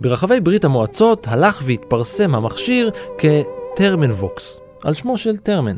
ברחבי 0.01 0.39
ברית 0.39 0.65
המועצות 0.65 1.27
הלך 1.27 1.61
והתפרסם 1.65 2.35
המכשיר 2.35 2.91
כטרמנבוקס, 3.17 4.59
על 4.83 4.93
שמו 4.93 5.17
של 5.17 5.37
טרמן. 5.37 5.75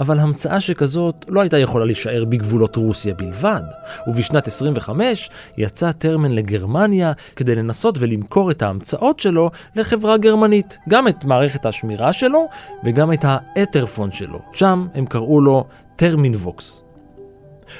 אבל 0.00 0.18
המצאה 0.18 0.60
שכזאת 0.60 1.24
לא 1.28 1.40
הייתה 1.40 1.58
יכולה 1.58 1.84
להישאר 1.84 2.24
בגבולות 2.24 2.76
רוסיה 2.76 3.14
בלבד, 3.14 3.62
ובשנת 4.06 4.48
25 4.48 5.30
יצא 5.58 5.92
טרמן 5.92 6.30
לגרמניה 6.30 7.12
כדי 7.36 7.54
לנסות 7.54 7.98
ולמכור 8.00 8.50
את 8.50 8.62
ההמצאות 8.62 9.18
שלו 9.18 9.50
לחברה 9.76 10.16
גרמנית, 10.16 10.78
גם 10.88 11.08
את 11.08 11.24
מערכת 11.24 11.66
השמירה 11.66 12.12
שלו 12.12 12.48
וגם 12.84 13.12
את 13.12 13.24
האתרופון 13.24 14.12
שלו, 14.12 14.38
שם 14.52 14.86
הם 14.94 15.06
קראו 15.06 15.40
לו 15.40 15.64
טרמינווקס. 15.96 16.85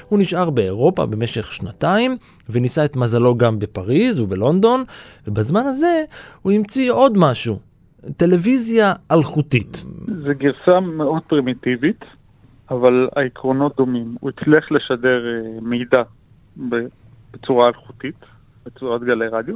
הוא 0.09 0.19
נשאר 0.19 0.49
באירופה 0.49 1.05
במשך 1.05 1.53
שנתיים, 1.53 2.17
וניסה 2.49 2.85
את 2.85 2.95
מזלו 2.95 3.35
גם 3.35 3.59
בפריז 3.59 4.19
ובלונדון, 4.19 4.83
ובזמן 5.27 5.63
הזה 5.65 6.03
הוא 6.41 6.51
המציא 6.51 6.91
עוד 6.91 7.13
משהו, 7.17 7.59
טלוויזיה 8.17 8.93
אלחוטית. 9.11 9.85
זו 10.05 10.29
גרסה 10.37 10.79
מאוד 10.79 11.21
פרימיטיבית, 11.27 12.05
אבל 12.69 13.07
העקרונות 13.15 13.75
דומים. 13.77 14.15
הוא 14.19 14.29
הצליח 14.29 14.71
לשדר 14.71 15.27
אה, 15.27 15.59
מידע 15.61 16.03
בצורה 17.33 17.67
אלחוטית, 17.67 18.25
בצורת 18.65 19.01
גלי 19.03 19.27
רדיו. 19.27 19.55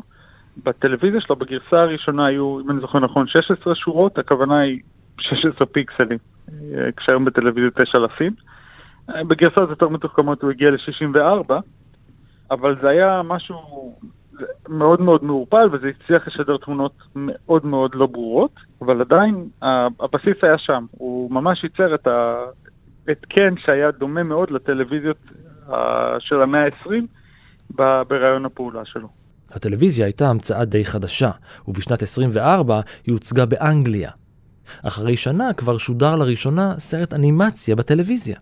בטלוויזיה 0.63 1.21
שלו, 1.21 1.35
בגרסה 1.35 1.77
הראשונה 1.81 2.25
היו, 2.25 2.59
אם 2.59 2.71
אני 2.71 2.79
זוכר 2.79 2.99
נכון, 2.99 3.27
16 3.27 3.75
שורות, 3.75 4.17
הכוונה 4.17 4.59
היא 4.59 4.79
16 5.19 5.67
פיקסלים, 5.67 6.17
אה, 6.49 6.91
כשהיום 6.97 7.25
בטלוויזיה 7.25 7.69
9,000. 7.71 8.33
בגרסאות 9.09 9.69
יותר 9.69 9.89
מתוחכמות 9.89 10.41
הוא 10.41 10.51
הגיע 10.51 10.69
ל-64, 10.69 11.53
אבל 12.51 12.75
זה 12.81 12.89
היה 12.89 13.21
משהו 13.23 13.57
מאוד 14.69 15.01
מאוד 15.01 15.23
מעורפל, 15.23 15.69
וזה 15.71 15.87
הצליח 15.87 16.27
לשדר 16.27 16.57
תמונות 16.57 16.93
מאוד 17.15 17.65
מאוד 17.65 17.91
לא 17.95 18.05
ברורות, 18.05 18.51
אבל 18.81 19.01
עדיין 19.01 19.49
הבסיס 19.99 20.43
היה 20.43 20.57
שם. 20.57 20.85
הוא 20.91 21.31
ממש 21.31 21.63
ייצר 21.63 21.95
את 21.95 22.07
ההתקן 23.07 23.57
שהיה 23.57 23.91
דומה 23.91 24.23
מאוד 24.23 24.51
לטלוויזיות 24.51 25.17
של 26.19 26.41
המאה 26.41 26.65
ה-20 26.65 26.91
ברעיון 28.09 28.45
הפעולה 28.45 28.81
שלו. 28.85 29.07
הטלוויזיה 29.55 30.05
הייתה 30.05 30.29
המצאה 30.29 30.65
די 30.65 30.85
חדשה, 30.85 31.31
ובשנת 31.67 32.03
24 32.03 32.79
היא 33.05 33.13
הוצגה 33.13 33.45
באנגליה. 33.45 34.11
אחרי 34.83 35.17
שנה 35.17 35.53
כבר 35.53 35.77
שודר 35.77 36.15
לראשונה 36.15 36.73
סרט 36.79 37.13
אנימציה 37.13 37.75
בטלוויזיה. 37.75 38.37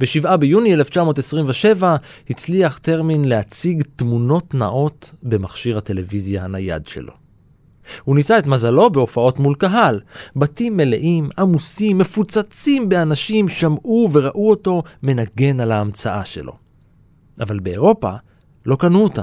ב-7 0.00 0.36
ביוני 0.36 0.74
1927 0.74 1.96
הצליח 2.30 2.78
טרמין 2.78 3.24
להציג 3.24 3.82
תמונות 3.96 4.54
נאות 4.54 5.12
במכשיר 5.22 5.78
הטלוויזיה 5.78 6.44
הנייד 6.44 6.86
שלו. 6.86 7.12
הוא 8.04 8.16
ניסה 8.16 8.38
את 8.38 8.46
מזלו 8.46 8.90
בהופעות 8.90 9.38
מול 9.38 9.54
קהל. 9.54 10.00
בתים 10.36 10.76
מלאים, 10.76 11.28
עמוסים, 11.38 11.98
מפוצצים 11.98 12.88
באנשים 12.88 13.48
שמעו 13.48 14.10
וראו 14.12 14.50
אותו 14.50 14.82
מנגן 15.02 15.60
על 15.60 15.72
ההמצאה 15.72 16.24
שלו. 16.24 16.52
אבל 17.40 17.58
באירופה 17.58 18.10
לא 18.66 18.76
קנו 18.76 19.02
אותה. 19.02 19.22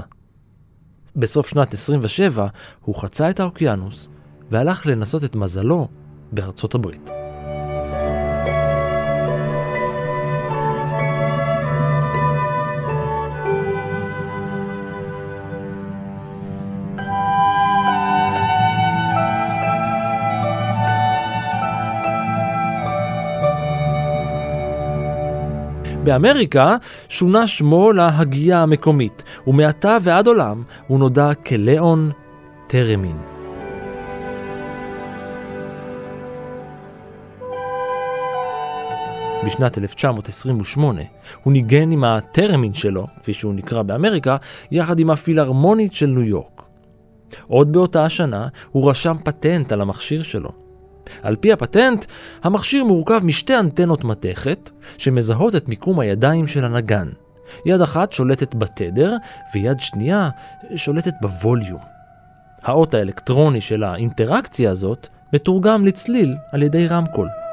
בסוף 1.16 1.46
שנת 1.46 1.72
27 1.72 2.46
הוא 2.84 2.94
חצה 2.94 3.30
את 3.30 3.40
האוקיינוס 3.40 4.08
והלך 4.50 4.86
לנסות 4.86 5.24
את 5.24 5.34
מזלו 5.34 5.88
בארצות 6.32 6.74
הברית. 6.74 7.23
באמריקה 26.04 26.76
שונה 27.08 27.46
שמו 27.46 27.92
להגייה 27.92 28.62
המקומית, 28.62 29.22
ומעתה 29.46 29.96
ועד 30.02 30.26
עולם 30.26 30.62
הוא 30.86 30.98
נודע 30.98 31.34
כליאון 31.34 32.10
טרמין. 32.66 33.16
בשנת 39.46 39.78
1928 39.78 41.02
הוא 41.42 41.52
ניגן 41.52 41.90
עם 41.90 42.04
הטרמין 42.04 42.74
שלו, 42.74 43.06
כפי 43.20 43.32
שהוא 43.32 43.54
נקרא 43.54 43.82
באמריקה, 43.82 44.36
יחד 44.70 45.00
עם 45.00 45.10
הפילהרמונית 45.10 45.92
של 45.92 46.06
ניו 46.06 46.22
יורק. 46.22 46.62
עוד 47.46 47.72
באותה 47.72 48.04
השנה 48.04 48.48
הוא 48.70 48.90
רשם 48.90 49.16
פטנט 49.24 49.72
על 49.72 49.80
המכשיר 49.80 50.22
שלו. 50.22 50.63
על 51.22 51.36
פי 51.36 51.52
הפטנט, 51.52 52.04
המכשיר 52.42 52.84
מורכב 52.84 53.20
משתי 53.24 53.58
אנטנות 53.58 54.04
מתכת 54.04 54.70
שמזהות 54.98 55.56
את 55.56 55.68
מיקום 55.68 56.00
הידיים 56.00 56.46
של 56.46 56.64
הנגן. 56.64 57.08
יד 57.66 57.80
אחת 57.80 58.12
שולטת 58.12 58.54
בתדר 58.54 59.16
ויד 59.54 59.80
שנייה 59.80 60.28
שולטת 60.76 61.14
בווליום. 61.20 61.80
האות 62.62 62.94
האלקטרוני 62.94 63.60
של 63.60 63.82
האינטראקציה 63.82 64.70
הזאת 64.70 65.08
מתורגם 65.32 65.86
לצליל 65.86 66.36
על 66.52 66.62
ידי 66.62 66.88
רמקול. 66.88 67.43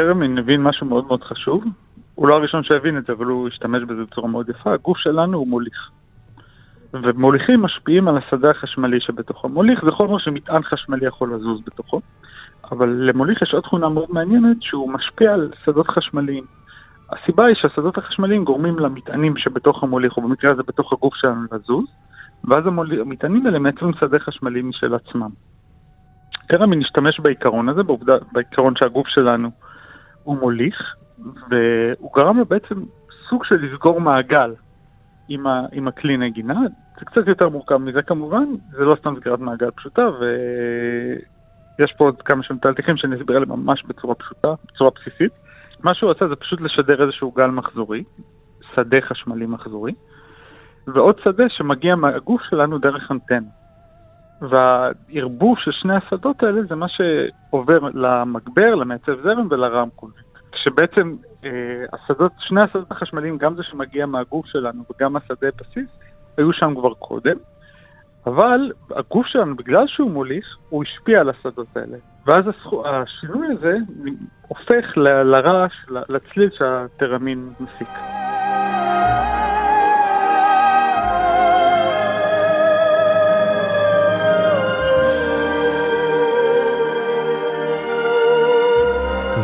טרמין 0.00 0.38
הבין 0.38 0.62
משהו 0.62 0.86
מאוד 0.86 1.06
מאוד 1.06 1.22
חשוב. 1.22 1.64
הוא 2.14 2.28
לא 2.28 2.34
הראשון 2.34 2.62
שהבין 2.64 2.98
את 2.98 3.04
זה, 3.06 3.12
אבל 3.12 3.26
הוא 3.26 3.48
השתמש 3.48 3.82
בזה 3.82 4.04
בצורה 4.04 4.28
מאוד 4.28 4.48
יפה. 4.48 4.72
הגוף 4.74 4.98
שלנו 4.98 5.38
הוא 5.38 5.48
מוליך. 5.48 5.90
ומוליכים 6.92 7.62
משפיעים 7.62 8.08
על 8.08 8.16
השדה 8.18 8.50
החשמלי 8.50 9.00
שבתוכו. 9.00 9.48
מוליך 9.48 9.84
זה 9.84 9.90
חומר 9.90 10.18
שמטען 10.18 10.62
חשמלי 10.62 11.06
יכול 11.06 11.34
לזוז 11.34 11.62
בתוכו, 11.66 12.00
אבל 12.72 12.88
למוליך 12.88 13.42
יש 13.42 13.54
עוד 13.54 13.62
תכונה 13.62 13.88
מאוד 13.88 14.08
מעניינת 14.10 14.56
שהוא 14.60 14.92
משפיע 14.92 15.34
על 15.34 15.50
שדות 15.64 15.88
חשמליים. 15.88 16.44
הסיבה 17.10 17.46
היא 17.46 17.54
שהשדות 17.54 17.98
החשמליים 17.98 18.44
גורמים 18.44 18.78
למטענים 18.78 19.36
שבתוך 19.36 19.82
המוליך, 19.82 20.16
או 20.16 20.22
במקרה 20.22 20.50
הזה 20.50 20.62
בתוך 20.62 20.92
הגוף 20.92 21.14
שלנו 21.14 21.42
לזוז, 21.52 21.84
ואז 22.44 22.66
המטענים 22.66 23.46
האלה 23.46 23.58
מייצרים 23.58 23.92
שדה 24.00 24.18
חשמלי 24.18 24.62
משל 24.62 24.94
עצמם. 24.94 25.30
טרמין 26.48 26.80
השתמש 26.80 27.20
בעיקרון 27.20 27.68
הזה, 27.68 27.82
בעובדה, 27.82 28.16
בעיקרון 28.32 28.74
שהגוף 28.76 29.08
שלנו 29.08 29.50
הוא 30.22 30.38
מוליך, 30.38 30.94
והוא 31.18 32.10
גרם 32.16 32.38
לו 32.38 32.44
בעצם 32.44 32.74
סוג 33.28 33.44
של 33.44 33.54
לסגור 33.54 34.00
מעגל 34.00 34.54
עם, 35.28 35.46
ה, 35.46 35.66
עם 35.72 35.88
הכלי 35.88 36.16
נגינה. 36.16 36.60
זה 36.98 37.04
קצת 37.04 37.26
יותר 37.26 37.48
מורכב 37.48 37.76
מזה 37.76 38.02
כמובן, 38.02 38.44
זה 38.70 38.84
לא 38.84 38.96
סתם 39.00 39.14
סגירת 39.20 39.38
מעגל 39.38 39.70
פשוטה, 39.70 40.02
ויש 41.78 41.92
פה 41.98 42.04
עוד 42.04 42.22
כמה 42.22 42.42
שהם 42.42 42.58
תהליכים 42.58 42.96
שאני 42.96 43.16
אסביר 43.16 43.36
עליהם 43.36 43.52
ממש 43.52 43.84
בצורה 43.84 44.14
פשוטה, 44.14 44.48
בצורה 44.66 44.90
בסיסית. 44.94 45.32
מה 45.84 45.94
שהוא 45.94 46.10
עשה 46.10 46.28
זה 46.28 46.36
פשוט 46.36 46.60
לשדר 46.60 47.02
איזשהו 47.02 47.30
גל 47.30 47.46
מחזורי, 47.46 48.04
שדה 48.74 49.00
חשמלי 49.00 49.46
מחזורי, 49.46 49.92
ועוד 50.86 51.18
שדה 51.24 51.44
שמגיע 51.48 51.94
מהגוף 51.94 52.42
שלנו 52.42 52.78
דרך 52.78 53.10
אנטנה. 53.10 53.59
והערבוב 54.40 55.58
של 55.58 55.70
שני 55.72 55.94
השדות 55.94 56.42
האלה 56.42 56.62
זה 56.62 56.74
מה 56.74 56.86
שעובר 56.88 57.78
למגבר, 57.94 58.74
למעצב 58.74 59.22
זרם 59.22 59.46
ולרמקול. 59.50 60.10
כשבעצם 60.52 61.16
אה, 61.44 61.50
השדות, 61.92 62.32
שני 62.38 62.62
השדות 62.62 62.90
החשמליים, 62.90 63.38
גם 63.38 63.54
זה 63.54 63.62
שמגיע 63.62 64.06
מהגוף 64.06 64.46
שלנו 64.46 64.82
וגם 64.90 65.16
השדה 65.16 65.48
בסיס, 65.58 65.88
היו 66.36 66.52
שם 66.52 66.74
כבר 66.74 66.94
קודם, 66.94 67.36
אבל 68.26 68.72
הגוף 68.90 69.26
שלנו, 69.26 69.56
בגלל 69.56 69.86
שהוא 69.86 70.10
מוליך, 70.10 70.56
הוא 70.68 70.84
השפיע 70.84 71.20
על 71.20 71.30
השדות 71.30 71.76
האלה. 71.76 71.96
ואז 72.26 72.44
הסכו, 72.48 72.84
השינוי 72.88 73.46
הזה 73.52 73.76
הופך 74.48 74.96
לרעש, 74.96 75.72
לצליל 75.88 76.50
שהטרמין 76.50 77.50
מפיק. 77.60 78.19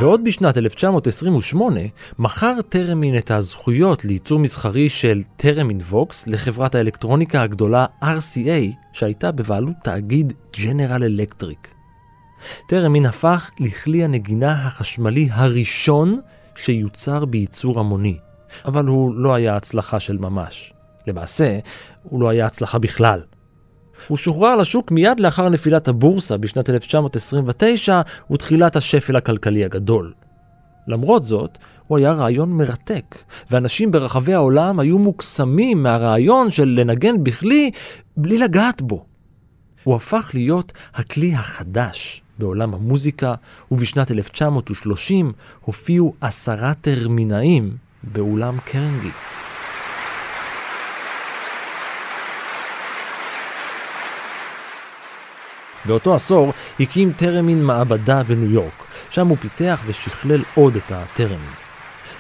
ועוד 0.01 0.25
בשנת 0.25 0.59
1928 0.59 1.81
מכר 2.19 2.63
טרמין 2.69 3.19
את 3.19 3.31
הזכויות 3.31 4.05
לייצור 4.05 4.39
מסחרי 4.39 4.89
של 4.89 5.23
טרמין 5.37 5.81
ווקס 5.81 6.27
לחברת 6.27 6.75
האלקטרוניקה 6.75 7.43
הגדולה 7.43 7.87
RCA 8.03 8.75
שהייתה 8.93 9.33
בבעלות 9.33 9.75
תאגיד 9.85 10.33
ג'נרל 10.61 11.03
אלקטריק. 11.03 11.75
טרמין 12.69 13.07
הפך 13.07 13.51
לכלי 13.61 14.05
הנגינה 14.05 14.65
החשמלי 14.65 15.29
הראשון 15.33 16.15
שיוצר 16.55 17.25
בייצור 17.25 17.81
המוני, 17.81 18.19
אבל 18.65 18.85
הוא 18.85 19.15
לא 19.15 19.35
היה 19.35 19.57
הצלחה 19.57 20.01
של 20.01 20.19
ממש. 20.19 20.73
למעשה, 21.07 21.59
הוא 22.03 22.21
לא 22.21 22.29
היה 22.29 22.47
הצלחה 22.47 22.79
בכלל. 22.79 23.21
הוא 24.09 24.19
שוחרר 24.19 24.57
לשוק 24.57 24.91
מיד 24.91 25.21
לאחר 25.21 25.49
נפילת 25.49 25.89
הבורסה 25.89 26.37
בשנת 26.37 26.71
1929 26.71 28.01
ותחילת 28.31 28.77
השפל 28.77 29.17
הכלכלי 29.17 29.65
הגדול. 29.65 30.13
למרות 30.89 31.25
זאת, 31.25 31.59
הוא 31.87 31.99
היה 31.99 32.13
רעיון 32.13 32.53
מרתק, 32.53 33.17
ואנשים 33.51 33.91
ברחבי 33.91 34.35
העולם 34.35 34.81
היו 34.81 34.99
מוקסמים 34.99 35.83
מהרעיון 35.83 36.51
של 36.51 36.75
לנגן 36.79 37.25
בכלי 37.25 37.71
בלי 38.17 38.39
לגעת 38.39 38.83
בו. 38.83 39.05
הוא 39.85 39.95
הפך 39.95 40.31
להיות 40.35 40.73
הכלי 40.95 41.35
החדש 41.35 42.23
בעולם 42.39 42.75
המוזיקה, 42.75 43.35
ובשנת 43.71 44.11
1930 44.11 45.33
הופיעו 45.61 46.15
עשרה 46.21 46.75
טרמינאים 46.75 47.77
באולם 48.03 48.59
קרנגי. 48.65 49.11
באותו 55.87 56.15
עשור 56.15 56.53
הקים 56.81 57.13
טרמין 57.13 57.65
מעבדה 57.65 58.23
בניו 58.23 58.53
יורק, 58.53 58.85
שם 59.11 59.29
הוא 59.29 59.37
פיתח 59.37 59.83
ושכלל 59.87 60.43
עוד 60.55 60.77
את 60.77 60.93
הטרמין. 60.93 61.51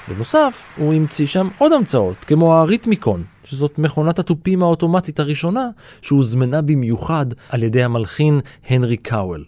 בנוסף, 0.08 0.68
הוא 0.76 0.94
המציא 0.94 1.26
שם 1.26 1.48
עוד 1.58 1.72
המצאות, 1.72 2.16
כמו 2.24 2.54
הריתמיקון, 2.54 3.24
שזאת 3.44 3.78
מכונת 3.78 4.18
התופים 4.18 4.62
האוטומטית 4.62 5.20
הראשונה 5.20 5.68
שהוזמנה 6.02 6.62
במיוחד 6.62 7.26
על 7.48 7.62
ידי 7.62 7.84
המלחין 7.84 8.40
הנרי 8.68 8.96
קאוול. 8.96 9.44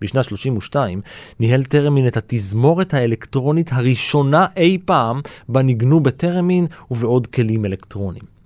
בשנת 0.00 0.24
32 0.24 1.00
ניהל 1.40 1.64
טרמין 1.64 2.06
את 2.06 2.16
התזמורת 2.16 2.94
האלקטרונית 2.94 3.70
הראשונה 3.72 4.46
אי 4.56 4.78
פעם 4.84 5.20
בה 5.48 5.62
ניגנו 5.62 6.00
בטרמין 6.00 6.66
ובעוד 6.90 7.26
כלים 7.26 7.64
אלקטרוניים. 7.64 8.37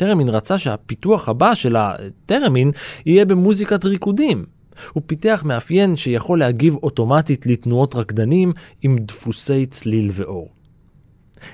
טרמין 0.00 0.28
רצה 0.28 0.58
שהפיתוח 0.58 1.28
הבא 1.28 1.54
של 1.54 1.76
הטרמין 1.76 2.70
יהיה 3.06 3.24
במוזיקת 3.24 3.84
ריקודים. 3.84 4.44
הוא 4.92 5.02
פיתח 5.06 5.42
מאפיין 5.46 5.96
שיכול 5.96 6.38
להגיב 6.38 6.76
אוטומטית 6.82 7.46
לתנועות 7.46 7.94
רקדנים 7.94 8.52
עם 8.82 8.96
דפוסי 8.98 9.66
צליל 9.66 10.10
ואור. 10.14 10.48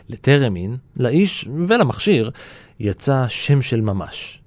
לטרמין, 0.08 0.76
לאיש 0.96 1.48
ולמכשיר, 1.66 2.30
יצא 2.80 3.24
שם 3.28 3.62
של 3.62 3.80
ממש. 3.80 4.42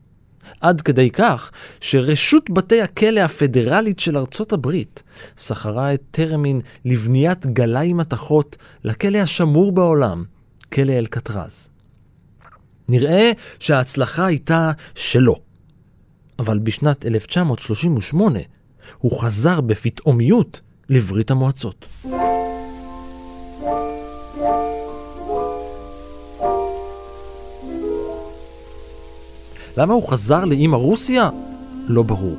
עד 0.61 0.81
כדי 0.81 1.09
כך 1.09 1.51
שרשות 1.79 2.49
בתי 2.49 2.81
הכלא 2.81 3.19
הפדרלית 3.19 3.99
של 3.99 4.17
ארצות 4.17 4.53
הברית 4.53 5.03
סחרה 5.37 5.93
את 5.93 6.01
טרמין 6.11 6.61
לבניית 6.85 7.45
גלאי 7.45 7.93
מתכות 7.93 8.57
לכלא 8.83 9.17
השמור 9.17 9.71
בעולם, 9.71 10.23
כלא 10.73 10.93
אלקטרז. 10.93 11.69
נראה 12.89 13.31
שההצלחה 13.59 14.25
הייתה 14.25 14.71
שלו. 14.95 15.35
אבל 16.39 16.59
בשנת 16.59 17.05
1938 17.05 18.39
הוא 18.97 19.19
חזר 19.21 19.61
בפתאומיות 19.61 20.61
לברית 20.89 21.31
המועצות. 21.31 21.85
למה 29.77 29.93
הוא 29.93 30.09
חזר 30.09 30.45
לאימא 30.45 30.75
רוסיה? 30.75 31.29
לא 31.87 32.03
ברור. 32.03 32.37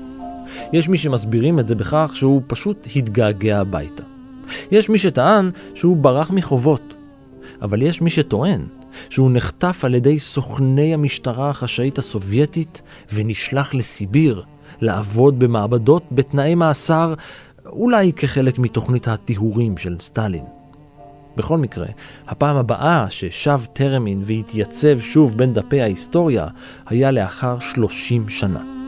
יש 0.72 0.88
מי 0.88 0.98
שמסבירים 0.98 1.60
את 1.60 1.66
זה 1.66 1.74
בכך 1.74 2.12
שהוא 2.14 2.42
פשוט 2.46 2.86
התגעגע 2.96 3.60
הביתה. 3.60 4.02
יש 4.70 4.88
מי 4.88 4.98
שטען 4.98 5.50
שהוא 5.74 5.96
ברח 5.96 6.30
מחובות. 6.30 6.94
אבל 7.62 7.82
יש 7.82 8.00
מי 8.00 8.10
שטוען 8.10 8.66
שהוא 9.10 9.30
נחטף 9.32 9.84
על 9.84 9.94
ידי 9.94 10.18
סוכני 10.18 10.94
המשטרה 10.94 11.50
החשאית 11.50 11.98
הסובייטית 11.98 12.82
ונשלח 13.12 13.74
לסיביר 13.74 14.44
לעבוד 14.80 15.38
במעבדות 15.38 16.02
בתנאי 16.12 16.54
מאסר, 16.54 17.14
אולי 17.66 18.12
כחלק 18.12 18.58
מתוכנית 18.58 19.08
הטיהורים 19.08 19.76
של 19.76 19.96
סטלין. 20.00 20.44
בכל 21.36 21.58
מקרה, 21.58 21.86
הפעם 22.28 22.56
הבאה 22.56 23.06
ששב 23.10 23.60
טרמין 23.72 24.22
והתייצב 24.26 24.98
שוב 24.98 25.36
בין 25.36 25.52
דפי 25.52 25.80
ההיסטוריה 25.82 26.46
היה 26.86 27.10
לאחר 27.10 27.58
30 27.58 28.28
שנה. 28.28 28.79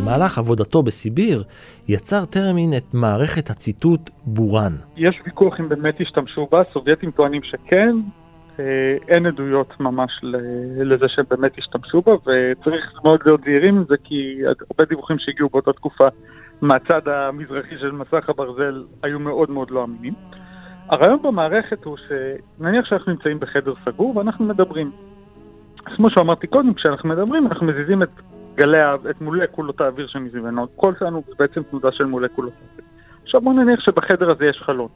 במהלך 0.00 0.38
עבודתו 0.38 0.82
בסיביר, 0.82 1.42
יצר 1.88 2.24
טרמין 2.24 2.70
את 2.76 2.94
מערכת 2.94 3.50
הציטוט 3.50 4.10
בורן. 4.24 4.72
יש 4.96 5.20
ויכוח 5.24 5.60
אם 5.60 5.68
באמת 5.68 6.00
השתמשו 6.00 6.48
בה, 6.52 6.62
הסובייטים 6.70 7.10
טוענים 7.10 7.42
שכן, 7.42 7.96
אה, 8.60 8.64
אין 9.08 9.26
עדויות 9.26 9.80
ממש 9.80 10.10
לזה 10.76 11.06
שהם 11.08 11.24
באמת 11.30 11.52
השתמשו 11.58 12.02
בה, 12.02 12.12
וצריך 12.12 13.00
מאוד 13.04 13.20
להיות 13.24 13.40
זהירים 13.44 13.76
עם 13.76 13.84
זה, 13.88 13.94
כי 14.04 14.38
הרבה 14.46 14.84
דיווחים 14.88 15.16
שהגיעו 15.18 15.48
באותה 15.48 15.72
תקופה 15.72 16.08
מהצד 16.60 17.08
המזרחי 17.08 17.78
של 17.80 17.92
מסך 17.92 18.28
הברזל 18.28 18.84
היו 19.02 19.18
מאוד 19.18 19.50
מאוד 19.50 19.70
לא 19.70 19.84
אמינים. 19.84 20.14
הרעיון 20.88 21.22
במערכת 21.22 21.84
הוא 21.84 21.96
שנניח 21.96 22.84
שאנחנו 22.84 23.12
נמצאים 23.12 23.38
בחדר 23.38 23.72
סגור 23.84 24.16
ואנחנו 24.16 24.44
מדברים. 24.44 24.90
אז 25.86 25.92
כמו 25.96 26.10
שאמרתי 26.10 26.46
קודם, 26.46 26.74
כשאנחנו 26.74 27.08
מדברים 27.08 27.46
אנחנו 27.46 27.66
מזיזים 27.66 28.02
את 28.02 28.10
גלי, 28.58 28.78
את 29.10 29.20
מולקולות 29.20 29.80
האוויר 29.80 30.06
שמסביבנו. 30.06 30.66
כל 30.76 30.94
שלנו 30.98 31.22
זה 31.26 31.32
בעצם 31.38 31.62
תנודה 31.62 31.92
של 31.92 32.04
מולקולות 32.04 32.52
האוויר. 32.68 32.84
עכשיו 33.22 33.40
בוא 33.40 33.52
נניח 33.52 33.80
שבחדר 33.80 34.30
הזה 34.30 34.44
יש 34.44 34.62
חלון. 34.62 34.88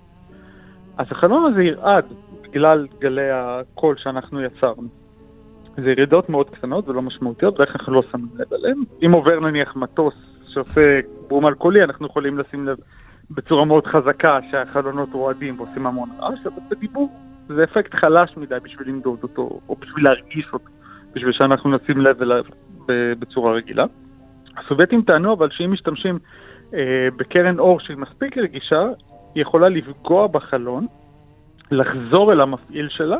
אז 0.98 1.06
החלון 1.10 1.52
הזה 1.52 1.62
ירעד 1.62 2.04
בגלל 2.42 2.86
גלי 3.00 3.30
הקול 3.30 3.96
שאנחנו 3.98 4.42
יצרנו. 4.42 4.88
זה 5.76 5.90
ירידות 5.90 6.28
מאוד 6.28 6.50
קטנות 6.50 6.88
ולא 6.88 7.02
משמעותיות, 7.02 7.60
ואיך 7.60 7.76
אנחנו 7.76 7.92
לא 7.92 8.02
שמים 8.12 8.28
לב 8.36 8.54
אליהן. 8.54 8.78
אם 9.06 9.12
עובר 9.12 9.40
נניח 9.40 9.76
מטוס 9.76 10.14
שעושה 10.48 11.00
בום 11.28 11.46
אלכוהולי, 11.46 11.84
אנחנו 11.84 12.06
יכולים 12.06 12.38
לשים 12.38 12.66
לב 12.66 12.76
בצורה 13.30 13.64
מאוד 13.64 13.86
חזקה 13.86 14.38
שהחלונות 14.50 15.08
רועדים 15.12 15.60
ועושים 15.60 15.86
המון 15.86 16.08
רעש, 16.18 16.38
אבל 16.46 16.62
בדיבור 16.70 17.10
זה 17.48 17.64
אפקט 17.64 17.94
חלש 17.94 18.36
מדי 18.36 18.54
בשביל 18.62 18.88
למדוד 18.88 19.18
אותו, 19.22 19.60
או 19.68 19.76
בשביל 19.76 20.04
להרגיש 20.04 20.46
אותו, 20.52 20.68
בשביל 21.14 21.32
שאנחנו 21.32 21.76
נשים 21.76 22.00
לב 22.00 22.22
אליו 22.22 22.44
בצורה 23.18 23.52
רגילה. 23.52 23.84
הסובייטים 24.56 25.02
טענו 25.02 25.32
אבל 25.32 25.48
שאם 25.50 25.72
משתמשים 25.72 26.18
אה, 26.74 27.08
בקרן 27.16 27.58
אור 27.58 27.80
שהיא 27.80 27.96
מספיק 27.96 28.38
רגישה, 28.38 28.82
היא 29.34 29.42
יכולה 29.42 29.68
לפגוע 29.68 30.26
בחלון, 30.26 30.86
לחזור 31.70 32.32
אל 32.32 32.40
המפעיל 32.40 32.88
שלה, 32.90 33.16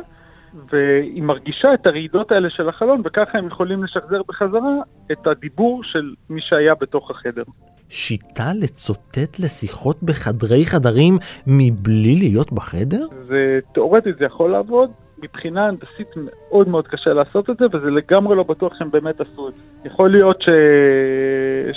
והיא 0.71 1.23
מרגישה 1.23 1.73
את 1.73 1.85
הרעידות 1.85 2.31
האלה 2.31 2.49
של 2.49 2.69
החלון, 2.69 3.01
וככה 3.05 3.37
הם 3.37 3.47
יכולים 3.47 3.83
לשחזר 3.83 4.21
בחזרה 4.27 4.75
את 5.11 5.27
הדיבור 5.27 5.83
של 5.83 6.13
מי 6.29 6.41
שהיה 6.41 6.73
בתוך 6.81 7.11
החדר. 7.11 7.43
שיטה 7.89 8.51
לצוטט 8.55 9.39
לשיחות 9.39 10.03
בחדרי 10.03 10.65
חדרים 10.65 11.13
מבלי 11.47 12.15
להיות 12.15 12.51
בחדר? 12.53 13.05
זה, 13.27 13.59
תאורטית 13.73 14.17
זה 14.17 14.25
יכול 14.25 14.51
לעבוד, 14.51 14.91
מבחינה 15.23 15.67
הנדסית 15.67 16.07
מאוד 16.15 16.67
מאוד 16.67 16.87
קשה 16.87 17.13
לעשות 17.13 17.49
את 17.49 17.57
זה, 17.57 17.65
וזה 17.73 17.89
לגמרי 17.91 18.35
לא 18.35 18.43
בטוח 18.43 18.73
שהם 18.79 18.91
באמת 18.91 19.21
עשו 19.21 19.49
את 19.49 19.53
זה. 19.53 19.61
יכול 19.85 20.11
להיות 20.11 20.41
ש... 20.41 20.49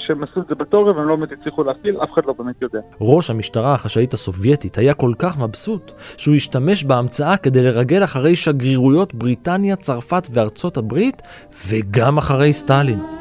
שהם 0.06 0.22
עשו 0.22 0.40
את 0.40 0.46
זה 0.48 0.54
בתיאוריה 0.54 0.94
והם 0.96 1.08
לא 1.08 1.16
באמת 1.16 1.32
הצליחו 1.32 1.62
להפעיל, 1.62 1.96
אף 2.04 2.12
אחד 2.14 2.22
לא 2.26 2.34
באמת 2.38 2.62
יודע. 2.62 2.80
ראש 3.00 3.30
המשטרה 3.30 3.72
החשאית 3.72 4.12
הסובייטית 4.12 4.78
היה 4.78 4.94
כל 4.94 5.12
כך 5.18 5.38
מבסוט, 5.38 5.92
שהוא 6.16 6.34
השתמש 6.34 6.84
בהמצאה 6.84 7.36
כדי 7.36 7.62
לרגל 7.62 8.04
אחרי 8.04 8.36
שגרירויות 8.36 9.14
בריטניה, 9.14 9.76
צרפת 9.76 10.22
וארצות 10.34 10.76
הברית, 10.76 11.22
וגם 11.68 12.18
אחרי 12.18 12.52
סטלין. 12.52 13.15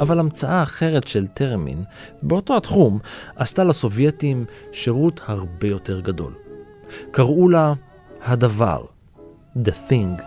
אבל 0.00 0.18
המצאה 0.18 0.62
אחרת 0.62 1.06
של 1.08 1.26
טרמין, 1.26 1.84
באותו 2.22 2.56
התחום, 2.56 2.98
עשתה 3.36 3.64
לסובייטים 3.64 4.44
שירות 4.72 5.20
הרבה 5.26 5.68
יותר 5.68 6.00
גדול. 6.00 6.32
קראו 7.10 7.48
לה 7.48 7.74
הדבר, 8.22 8.84
The 9.56 9.90
Thing. 9.90 10.22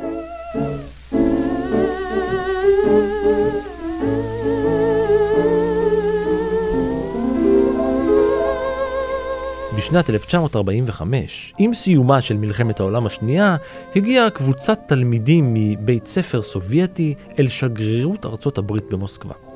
בשנת 9.78 10.10
1945, 10.10 11.54
עם 11.58 11.74
סיומה 11.74 12.22
של 12.22 12.38
מלחמת 12.38 12.80
העולם 12.80 13.06
השנייה, 13.06 13.56
הגיעה 13.96 14.30
קבוצת 14.30 14.80
תלמידים 14.88 15.54
מבית 15.54 16.08
ספר 16.08 16.42
סובייטי 16.42 17.16
אל 17.40 17.48
שגרירות 17.48 18.26
ארצות 18.26 18.58
הברית 18.58 18.84
במוסקבה. 18.92 19.51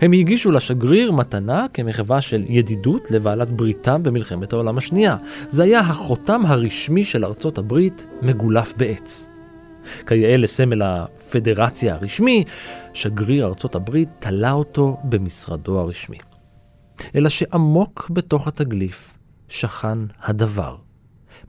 הם 0.00 0.12
הגישו 0.12 0.52
לשגריר 0.52 1.12
מתנה 1.12 1.66
כמחווה 1.74 2.20
של 2.20 2.44
ידידות 2.48 3.10
לבעלת 3.10 3.50
בריתם 3.50 4.02
במלחמת 4.02 4.52
העולם 4.52 4.78
השנייה. 4.78 5.16
זה 5.48 5.62
היה 5.62 5.80
החותם 5.80 6.42
הרשמי 6.46 7.04
של 7.04 7.24
ארצות 7.24 7.58
הברית 7.58 8.06
מגולף 8.22 8.74
בעץ. 8.76 9.28
כיאה 10.06 10.36
לסמל 10.36 10.82
הפדרציה 10.82 11.94
הרשמי, 11.94 12.44
שגריר 12.92 13.46
ארצות 13.46 13.74
הברית 13.74 14.08
תלה 14.18 14.52
אותו 14.52 14.96
במשרדו 15.04 15.80
הרשמי. 15.80 16.18
אלא 17.16 17.28
שעמוק 17.28 18.10
בתוך 18.10 18.48
התגליף 18.48 19.14
שכן 19.48 19.98
הדבר, 20.22 20.76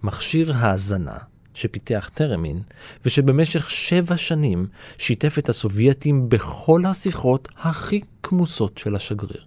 מכשיר 0.03 0.53
האזנה 0.55 1.17
שפיתח 1.53 2.09
טרמין, 2.13 2.59
ושבמשך 3.05 3.69
שבע 3.69 4.17
שנים 4.17 4.67
שיתף 4.97 5.37
את 5.37 5.49
הסובייטים 5.49 6.29
בכל 6.29 6.85
השיחות 6.85 7.47
הכי 7.57 8.01
כמוסות 8.31 8.77
של 8.77 8.95
השגריר. 8.95 9.41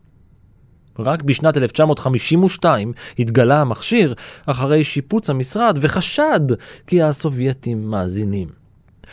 רק 0.98 1.22
בשנת 1.22 1.56
1952 1.56 2.92
התגלה 3.18 3.60
המכשיר 3.60 4.14
אחרי 4.46 4.84
שיפוץ 4.84 5.30
המשרד 5.30 5.78
וחשד 5.80 6.40
כי 6.86 7.02
הסובייטים 7.02 7.90
מאזינים. 7.90 8.48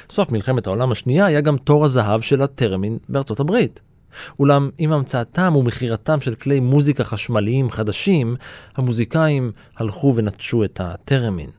סוף 0.09 0.31
מלחמת 0.31 0.67
העולם 0.67 0.91
השנייה 0.91 1.25
היה 1.25 1.41
גם 1.41 1.57
תור 1.57 1.85
הזהב 1.85 2.21
של 2.21 2.41
הטרמין 2.41 2.97
בארצות 3.09 3.39
הברית. 3.39 3.81
אולם 4.39 4.69
עם 4.77 4.91
המצאתם 4.91 5.55
ומכירתם 5.55 6.21
של 6.21 6.35
כלי 6.35 6.59
מוזיקה 6.59 7.03
חשמליים 7.03 7.69
חדשים, 7.69 8.35
המוזיקאים 8.75 9.51
הלכו 9.77 10.13
ונטשו 10.15 10.63
את 10.63 10.79
הטרמין. 10.83 11.49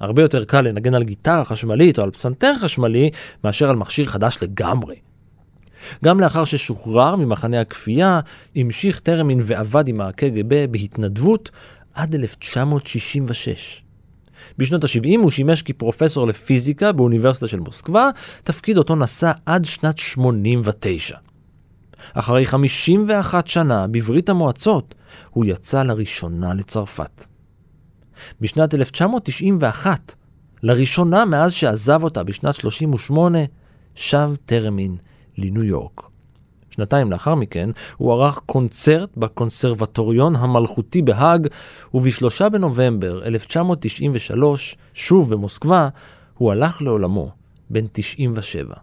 הרבה 0.00 0.22
יותר 0.22 0.44
קל 0.44 0.60
לנגן 0.60 0.94
על 0.94 1.04
גיטרה 1.04 1.44
חשמלית 1.44 1.98
או 1.98 2.04
על 2.04 2.10
פסנתר 2.10 2.52
חשמלי 2.60 3.10
מאשר 3.44 3.70
על 3.70 3.76
מכשיר 3.76 4.06
חדש 4.06 4.42
לגמרי. 4.42 4.94
גם 6.04 6.20
לאחר 6.20 6.44
ששוחרר 6.44 7.16
ממחנה 7.16 7.60
הכפייה, 7.60 8.20
המשיך 8.56 9.00
טרמין 9.00 9.38
ועבד 9.42 9.88
עם 9.88 10.00
הקג"ב 10.00 10.66
בהתנדבות 10.70 11.50
עד 11.94 12.14
1966. 12.14 13.84
בשנות 14.58 14.84
ה-70 14.84 15.18
הוא 15.18 15.30
שימש 15.30 15.62
כפרופסור 15.62 16.26
לפיזיקה 16.26 16.92
באוניברסיטה 16.92 17.46
של 17.46 17.60
מוסקבה, 17.60 18.10
תפקיד 18.44 18.78
אותו 18.78 18.96
נשא 18.96 19.32
עד 19.46 19.64
שנת 19.64 19.98
89. 19.98 21.16
אחרי 22.14 22.46
51 22.46 23.46
שנה 23.46 23.86
בברית 23.86 24.28
המועצות, 24.28 24.94
הוא 25.30 25.44
יצא 25.44 25.82
לראשונה 25.82 26.54
לצרפת. 26.54 27.24
בשנת 28.40 28.74
1991, 28.74 30.14
לראשונה 30.62 31.24
מאז 31.24 31.52
שעזב 31.52 32.04
אותה 32.04 32.22
בשנת 32.22 32.54
38, 32.54 33.38
שב 33.94 34.30
טרמין 34.46 34.96
לניו 35.38 35.64
יורק. 35.64 36.02
שנתיים 36.70 37.10
לאחר 37.10 37.34
מכן, 37.34 37.70
הוא 37.96 38.12
ערך 38.12 38.40
קונצרט 38.46 39.16
בקונסרבטוריון 39.16 40.36
המלכותי 40.36 41.02
בהאג, 41.02 41.48
וב-3 41.94 42.48
בנובמבר 42.48 43.24
1993, 43.24 44.76
שוב 44.94 45.34
במוסקבה, 45.34 45.88
הוא 46.38 46.52
הלך 46.52 46.82
לעולמו, 46.82 47.30
בן 47.70 47.84
97. 47.92 48.74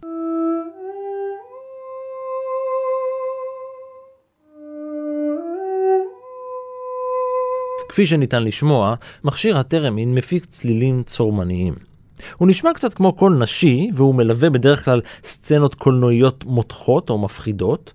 כפי 7.89 8.05
שניתן 8.05 8.43
לשמוע, 8.43 8.95
מכשיר 9.23 9.57
הטרמין 9.57 10.15
מפיק 10.15 10.45
צלילים 10.45 11.03
צורמניים. 11.03 11.90
הוא 12.38 12.47
נשמע 12.47 12.73
קצת 12.73 12.93
כמו 12.93 13.13
קול 13.13 13.38
נשי, 13.38 13.89
והוא 13.93 14.15
מלווה 14.15 14.49
בדרך 14.49 14.86
כלל 14.86 15.01
סצנות 15.23 15.75
קולנועיות 15.75 16.43
מותחות 16.45 17.10
או 17.10 17.17
מפחידות. 17.17 17.93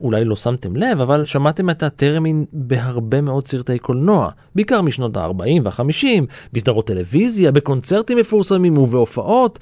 אולי 0.00 0.24
לא 0.24 0.36
שמתם 0.36 0.76
לב, 0.76 1.00
אבל 1.00 1.24
שמעתם 1.24 1.70
את 1.70 1.82
הטרמין 1.82 2.44
בהרבה 2.52 3.20
מאוד 3.20 3.46
סרטי 3.46 3.78
קולנוע, 3.78 4.30
בעיקר 4.54 4.82
משנות 4.82 5.16
ה-40 5.16 5.62
וה-50, 5.64 6.06
בסדרות 6.52 6.86
טלוויזיה, 6.86 7.52
בקונצרטים 7.52 8.18
מפורסמים 8.18 8.78
ובהופעות. 8.78 9.58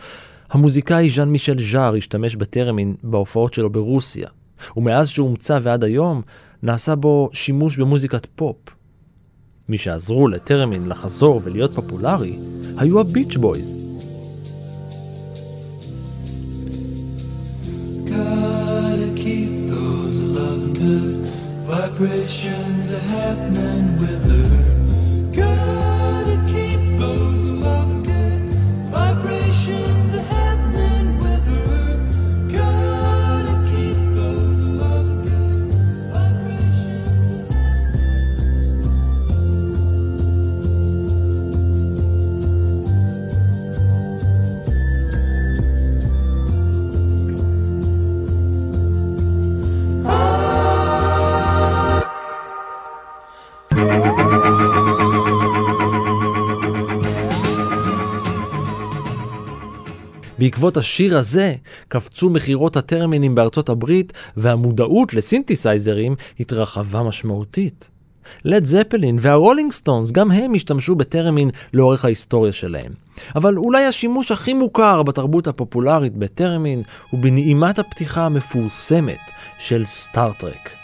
המוזיקאי 0.51 1.11
ז'אן 1.11 1.29
מישל 1.29 1.59
ז'אר 1.73 1.95
השתמש 1.97 2.37
בטרמין 2.37 2.95
בהופעות 3.03 3.55
שלו 3.55 3.71
ברוסיה, 3.71 4.29
ומאז 4.77 5.09
שהומצא 5.09 5.59
ועד 5.63 5.85
היום, 5.85 6.23
נעשה 6.63 6.95
בו 6.95 7.31
שימוש 7.33 7.79
במוזיקת 7.79 8.27
פופ. 8.27 8.57
מי 9.69 9.77
שעזרו 9.77 10.29
לטרמין 10.29 10.89
לחזור 10.89 11.41
ולהיות 11.45 11.75
פופולרי 11.75 12.39
היו 12.77 13.01
הביץ' 13.01 13.37
בויז. 13.37 13.80
Vibrations 22.01 22.93
are 22.95 22.99
happening 22.99 23.70
בעקבות 60.41 60.77
השיר 60.77 61.19
הזה 61.19 61.55
קפצו 61.89 62.31
מכירות 62.31 62.77
הטרמינים 62.77 63.35
בארצות 63.35 63.69
הברית 63.69 64.13
והמודעות 64.37 65.15
לסינתסייזרים 65.15 66.15
התרחבה 66.41 67.03
משמעותית. 67.03 67.89
לד 68.45 68.67
זפלין 68.67 69.17
והרולינג 69.21 69.73
סטונס 69.73 70.13
גם 70.13 70.31
הם 70.31 70.55
השתמשו 70.55 70.95
בטרמין 70.95 71.51
לאורך 71.75 72.05
ההיסטוריה 72.05 72.53
שלהם. 72.53 72.93
אבל 73.37 73.57
אולי 73.57 73.85
השימוש 73.85 74.33
הכי 74.33 74.55
מוכר 74.55 75.03
בתרבות 75.03 75.47
הפופולרית 75.47 76.17
בטרמין 76.17 76.83
הוא 77.11 77.21
בנעימת 77.21 77.79
הפתיחה 77.79 78.27
המפורסמת 78.27 79.21
של 79.59 79.85
סטאר-טרק. 79.85 80.80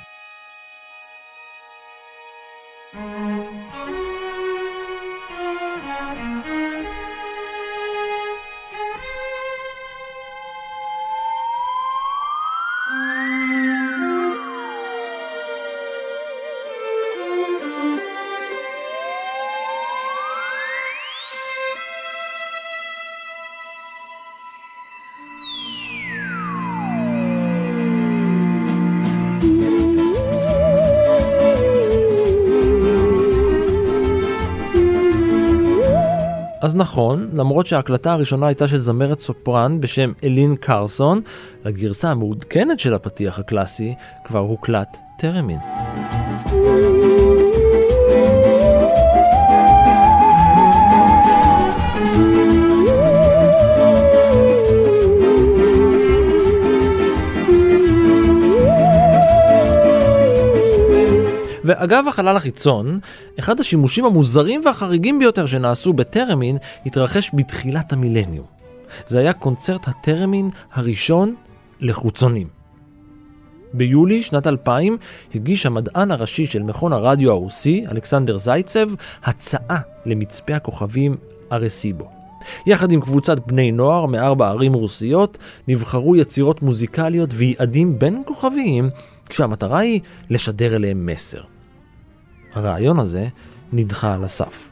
אז 36.66 36.76
נכון, 36.76 37.28
למרות 37.32 37.66
שההקלטה 37.66 38.12
הראשונה 38.12 38.46
הייתה 38.46 38.68
של 38.68 38.78
זמרת 38.78 39.20
סופרן 39.20 39.80
בשם 39.80 40.12
אלין 40.24 40.56
קרסון, 40.56 41.20
לגרסה 41.64 42.10
המעודכנת 42.10 42.78
של 42.78 42.94
הפתיח 42.94 43.38
הקלאסי 43.38 43.94
כבר 44.24 44.38
הוקלט 44.38 44.98
טרמין. 45.18 45.58
ואגב 61.66 62.04
החלל 62.08 62.36
החיצון, 62.36 63.00
אחד 63.38 63.60
השימושים 63.60 64.04
המוזרים 64.04 64.60
והחריגים 64.64 65.18
ביותר 65.18 65.46
שנעשו 65.46 65.92
בטרמין 65.92 66.56
התרחש 66.86 67.30
בתחילת 67.34 67.92
המילניום. 67.92 68.46
זה 69.06 69.18
היה 69.18 69.32
קונצרט 69.32 69.88
הטרמין 69.88 70.50
הראשון 70.72 71.34
לחוצונים. 71.80 72.48
ביולי 73.72 74.22
שנת 74.22 74.46
2000 74.46 74.96
הגיש 75.34 75.66
המדען 75.66 76.10
הראשי 76.10 76.46
של 76.46 76.62
מכון 76.62 76.92
הרדיו 76.92 77.30
הרוסי, 77.30 77.84
אלכסנדר 77.92 78.38
זייצב, 78.38 78.86
הצעה 79.24 79.78
למצפה 80.06 80.54
הכוכבים 80.54 81.16
ארסיבו. 81.52 82.08
יחד 82.66 82.92
עם 82.92 83.00
קבוצת 83.00 83.38
בני 83.46 83.72
נוער 83.72 84.06
מארבע 84.06 84.48
ערים 84.48 84.74
רוסיות, 84.74 85.38
נבחרו 85.68 86.16
יצירות 86.16 86.62
מוזיקליות 86.62 87.30
ויעדים 87.34 87.98
בין 87.98 88.22
כוכביים, 88.26 88.90
כשהמטרה 89.28 89.78
היא 89.78 90.00
לשדר 90.30 90.76
אליהם 90.76 91.06
מסר. 91.06 91.40
הרעיון 92.56 92.98
הזה 92.98 93.28
נדחה 93.72 94.14
על 94.14 94.24
הסף. 94.24 94.68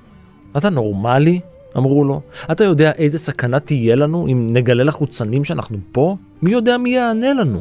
אתה 0.56 0.70
נורמלי? 0.70 1.40
אמרו 1.76 2.04
לו. 2.04 2.20
אתה 2.52 2.64
יודע 2.64 2.92
איזה 2.92 3.18
סכנה 3.18 3.60
תהיה 3.60 3.96
לנו 3.96 4.26
אם 4.26 4.46
נגלה 4.50 4.84
לחוצנים 4.84 5.44
שאנחנו 5.44 5.78
פה? 5.92 6.16
מי 6.42 6.50
יודע 6.50 6.78
מי 6.78 6.90
יענה 6.90 7.32
לנו? 7.32 7.60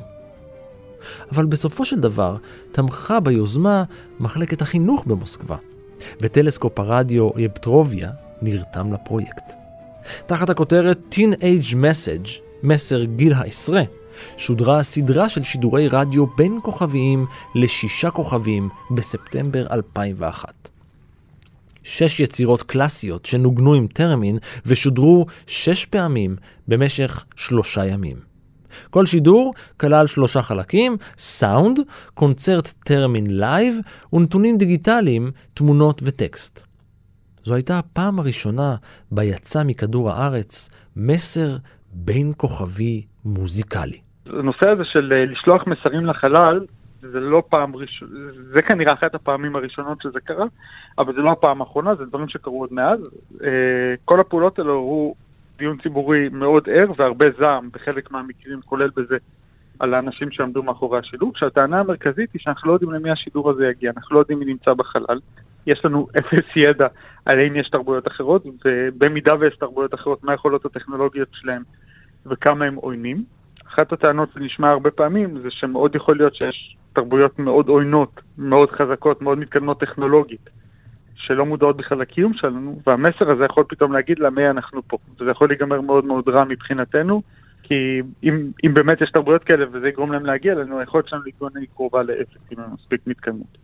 אבל 1.31 1.45
בסופו 1.45 1.85
של 1.85 1.99
דבר 1.99 2.37
תמכה 2.71 3.19
ביוזמה 3.19 3.83
מחלקת 4.19 4.61
החינוך 4.61 5.03
במוסקבה, 5.07 5.57
וטלסקופ 6.21 6.79
הרדיו 6.79 7.29
יפטרוביה 7.37 8.11
נרתם 8.41 8.93
לפרויקט. 8.93 9.53
תחת 10.25 10.49
הכותרת 10.49 11.15
Teenage 11.15 11.73
Message, 11.73 12.29
מסר 12.63 13.03
לגיל 13.03 13.33
העשרה, 13.33 13.81
שודרה 14.37 14.83
סדרה 14.83 15.29
של 15.29 15.43
שידורי 15.43 15.87
רדיו 15.87 16.27
בין 16.27 16.59
כוכביים 16.63 17.25
לשישה 17.55 18.09
כוכבים 18.09 18.69
בספטמבר 18.91 19.67
2001. 19.71 20.69
שש 21.83 22.19
יצירות 22.19 22.63
קלאסיות 22.63 23.25
שנוגנו 23.25 23.73
עם 23.73 23.87
טרמין 23.87 24.37
ושודרו 24.65 25.25
שש 25.47 25.85
פעמים 25.85 26.35
במשך 26.67 27.25
שלושה 27.35 27.85
ימים. 27.85 28.33
כל 28.89 29.05
שידור 29.05 29.53
כלל 29.77 30.07
שלושה 30.07 30.41
חלקים, 30.41 30.97
סאונד, 31.17 31.79
קונצרט 32.13 32.73
טרמין 32.85 33.37
לייב 33.37 33.75
ונתונים 34.13 34.57
דיגיטליים, 34.57 35.31
תמונות 35.53 36.01
וטקסט. 36.03 36.63
זו 37.43 37.53
הייתה 37.53 37.79
הפעם 37.79 38.19
הראשונה 38.19 38.75
בה 39.11 39.23
יצא 39.23 39.63
מכדור 39.63 40.11
הארץ 40.11 40.69
מסר 40.95 41.57
בין 41.93 42.33
כוכבי 42.37 43.05
מוזיקלי. 43.25 43.99
הנושא 44.25 44.69
הזה 44.69 44.83
של 44.85 45.13
אה, 45.13 45.25
לשלוח 45.25 45.67
מסרים 45.67 46.05
לחלל, 46.05 46.59
זה 47.01 47.19
לא 47.19 47.43
פעם 47.49 47.75
ראשונה, 47.75 48.11
זה 48.53 48.61
כנראה 48.61 48.93
אחת 48.93 49.15
הפעמים 49.15 49.55
הראשונות 49.55 50.01
שזה 50.01 50.19
קרה, 50.19 50.45
אבל 50.97 51.13
זה 51.13 51.21
לא 51.21 51.31
הפעם 51.31 51.61
האחרונה, 51.61 51.95
זה 51.95 52.05
דברים 52.05 52.29
שקרו 52.29 52.59
עוד 52.59 52.73
מאז. 52.73 52.99
אה, 53.43 53.49
כל 54.05 54.19
הפעולות 54.19 54.59
האלו 54.59 54.73
הוא 54.73 55.15
דיון 55.57 55.77
ציבורי 55.83 56.29
מאוד 56.31 56.69
ער 56.69 56.91
והרבה 56.97 57.25
זעם 57.39 57.69
בחלק 57.73 58.11
מהמקרים, 58.11 58.61
כולל 58.65 58.89
בזה 58.95 59.17
על 59.79 59.93
האנשים 59.93 60.31
שעמדו 60.31 60.63
מאחורי 60.63 60.99
השידור, 60.99 61.33
כשהטענה 61.33 61.79
המרכזית 61.79 62.33
היא 62.33 62.41
שאנחנו 62.41 62.69
לא 62.69 62.73
יודעים 62.73 62.91
למי 62.91 63.11
השידור 63.11 63.49
הזה 63.49 63.67
יגיע, 63.67 63.91
אנחנו 63.97 64.15
לא 64.15 64.19
יודעים 64.19 64.39
מי 64.39 64.45
נמצא 64.45 64.73
בחלל, 64.73 65.19
יש 65.67 65.85
לנו 65.85 66.05
אפס 66.19 66.55
ידע 66.55 66.87
על 67.25 67.39
האם 67.39 67.55
יש 67.55 67.69
תרבויות 67.69 68.07
אחרות, 68.07 68.45
ובמידה 68.65 69.33
ויש 69.39 69.55
תרבויות 69.55 69.93
אחרות, 69.93 70.23
מה 70.23 70.31
היכולות 70.31 70.65
הטכנולוגיות 70.65 71.27
שלהם 71.31 71.61
וכמה 72.25 72.65
הם 72.65 72.75
עוינים. 72.75 73.23
אחת 73.67 73.93
הטענות 73.93 74.29
שנשמע 74.33 74.69
הרבה 74.69 74.91
פעמים 74.91 75.39
זה 75.39 75.51
שמאוד 75.51 75.95
יכול 75.95 76.17
להיות 76.17 76.35
שיש 76.35 76.77
תרבויות 76.93 77.39
מאוד 77.39 77.67
עוינות, 77.67 78.21
מאוד 78.37 78.71
חזקות, 78.71 79.21
מאוד 79.21 79.37
מתקדמות 79.37 79.79
טכנולוגית, 79.79 80.49
שלא 81.15 81.45
מודעות 81.45 81.77
בכלל 81.77 81.99
לקיום 81.99 82.33
שלנו, 82.33 82.79
והמסר 82.87 83.31
הזה 83.31 83.45
יכול 83.45 83.63
פתאום 83.69 83.93
להגיד 83.93 84.19
לה 84.19 84.29
מי 84.29 84.49
אנחנו 84.49 84.81
פה. 84.87 84.97
וזה 85.19 85.31
יכול 85.31 85.47
להיגמר 85.47 85.81
מאוד 85.81 86.05
מאוד 86.05 86.29
רע 86.29 86.43
מבחינתנו, 86.43 87.21
כי 87.63 88.01
אם, 88.23 88.51
אם 88.65 88.73
באמת 88.73 89.01
יש 89.01 89.11
תרבויות 89.11 89.43
כאלה 89.43 89.65
וזה 89.71 89.87
יגרום 89.87 90.11
להם 90.11 90.25
להגיע 90.25 90.53
אלינו, 90.53 90.79
היכולת 90.79 91.07
שלנו 91.07 91.23
להתגונן 91.25 91.57
היא 91.57 91.67
קרובה 91.75 92.03
לאפס, 92.03 92.37
אם 92.51 92.59
הם 92.59 92.73
מספיק 92.73 93.01
מתקדמות. 93.07 93.57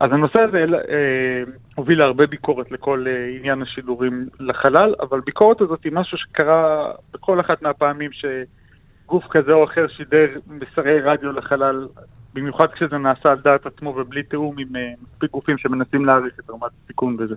אז 0.00 0.12
הנושא 0.12 0.40
הזה 0.40 0.58
אה, 0.58 1.52
הוביל 1.74 1.98
להרבה 1.98 2.26
ביקורת 2.26 2.70
לכל 2.70 3.04
אה, 3.08 3.36
עניין 3.38 3.62
השידורים 3.62 4.28
לחלל, 4.40 4.94
אבל 5.00 5.18
ביקורת 5.26 5.60
הזאת 5.60 5.84
היא 5.84 5.92
משהו 5.92 6.18
שקרה 6.18 6.92
בכל 7.14 7.40
אחת 7.40 7.62
מהפעמים 7.62 8.10
שגוף 8.12 9.24
כזה 9.30 9.52
או 9.52 9.64
אחר 9.64 9.88
שידר 9.88 10.26
מסרי 10.48 11.00
רדיו 11.00 11.32
לחלל, 11.32 11.88
במיוחד 12.34 12.66
כשזה 12.66 12.98
נעשה 12.98 13.30
על 13.30 13.38
דעת 13.44 13.66
עצמו 13.66 13.90
ובלי 13.90 14.22
תיאום 14.22 14.54
עם 14.58 14.76
אה, 14.76 14.92
מספיק 15.02 15.30
גופים 15.30 15.58
שמנסים 15.58 16.04
להעריך 16.04 16.34
את 16.44 16.50
רמת 16.50 16.70
הסיכון 16.84 17.16
בזה. 17.16 17.34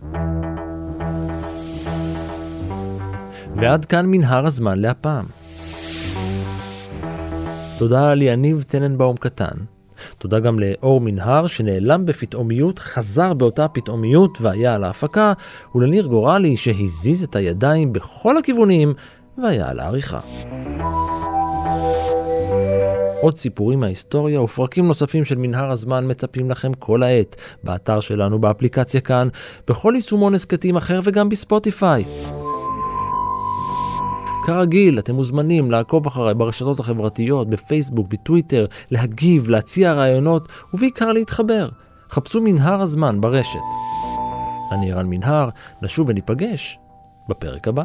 ועד 3.56 3.86
כאן 3.86 4.06
מנהר 4.06 4.46
הזמן 4.46 4.80
להפעם. 4.80 5.26
תודה 7.78 8.14
ליניב 8.14 8.64
טננבאום 8.64 9.16
קטן. 9.18 9.79
תודה 10.18 10.40
גם 10.40 10.60
לאור 10.60 11.02
מנהר 11.02 11.48
שנעלם 11.48 12.06
בפתאומיות, 12.06 12.80
חזר 12.80 13.34
באותה 13.34 13.68
פתאומיות 13.68 14.38
והיה 14.42 14.76
על 14.76 14.84
ההפקה, 14.84 15.34
ולניר 15.76 16.06
גורלי 16.06 16.58
שהזיז 16.58 17.24
את 17.24 17.36
הידיים 17.36 17.94
בכל 17.94 18.38
הכיוונים 18.38 18.94
והיה 19.44 19.70
על 19.70 19.80
העריכה. 19.80 20.20
עוד 23.22 23.38
סיפורים 23.38 23.80
מההיסטוריה 23.80 24.42
ופרקים 24.42 24.88
נוספים 24.88 25.26
של 25.26 25.38
מנהר 25.38 25.72
הזמן 25.72 26.10
מצפים 26.10 26.52
לכם 26.52 26.74
כל 26.74 27.04
העת, 27.04 27.36
באתר 27.64 28.00
שלנו, 28.00 28.40
באפליקציה 28.40 29.02
כאן, 29.02 29.28
בכל 29.68 29.92
יישומון 29.96 30.34
הסכתים 30.34 30.76
אחר 30.76 31.00
וגם 31.04 31.30
בספוטיפיי. 31.30 32.04
כרגיל, 34.50 35.00
אתם 35.00 35.16
מוזמנים 35.16 35.72
לעקוב 35.72 36.08
אחריי 36.08 36.34
ברשתות 36.34 36.80
החברתיות, 36.80 37.50
בפייסבוק, 37.50 38.08
בטוויטר, 38.08 38.66
להגיב, 38.92 39.50
להציע 39.50 39.94
רעיונות, 39.94 40.48
ובעיקר 40.74 41.12
להתחבר. 41.12 41.70
חפשו 42.10 42.42
מנהר 42.42 42.82
הזמן 42.82 43.22
ברשת. 43.22 43.60
אני 44.72 44.92
ערן 44.92 45.06
מנהר, 45.10 45.50
נשוב 45.82 46.10
וניפגש 46.10 46.80
בפרק 47.30 47.68
הבא. 47.68 47.84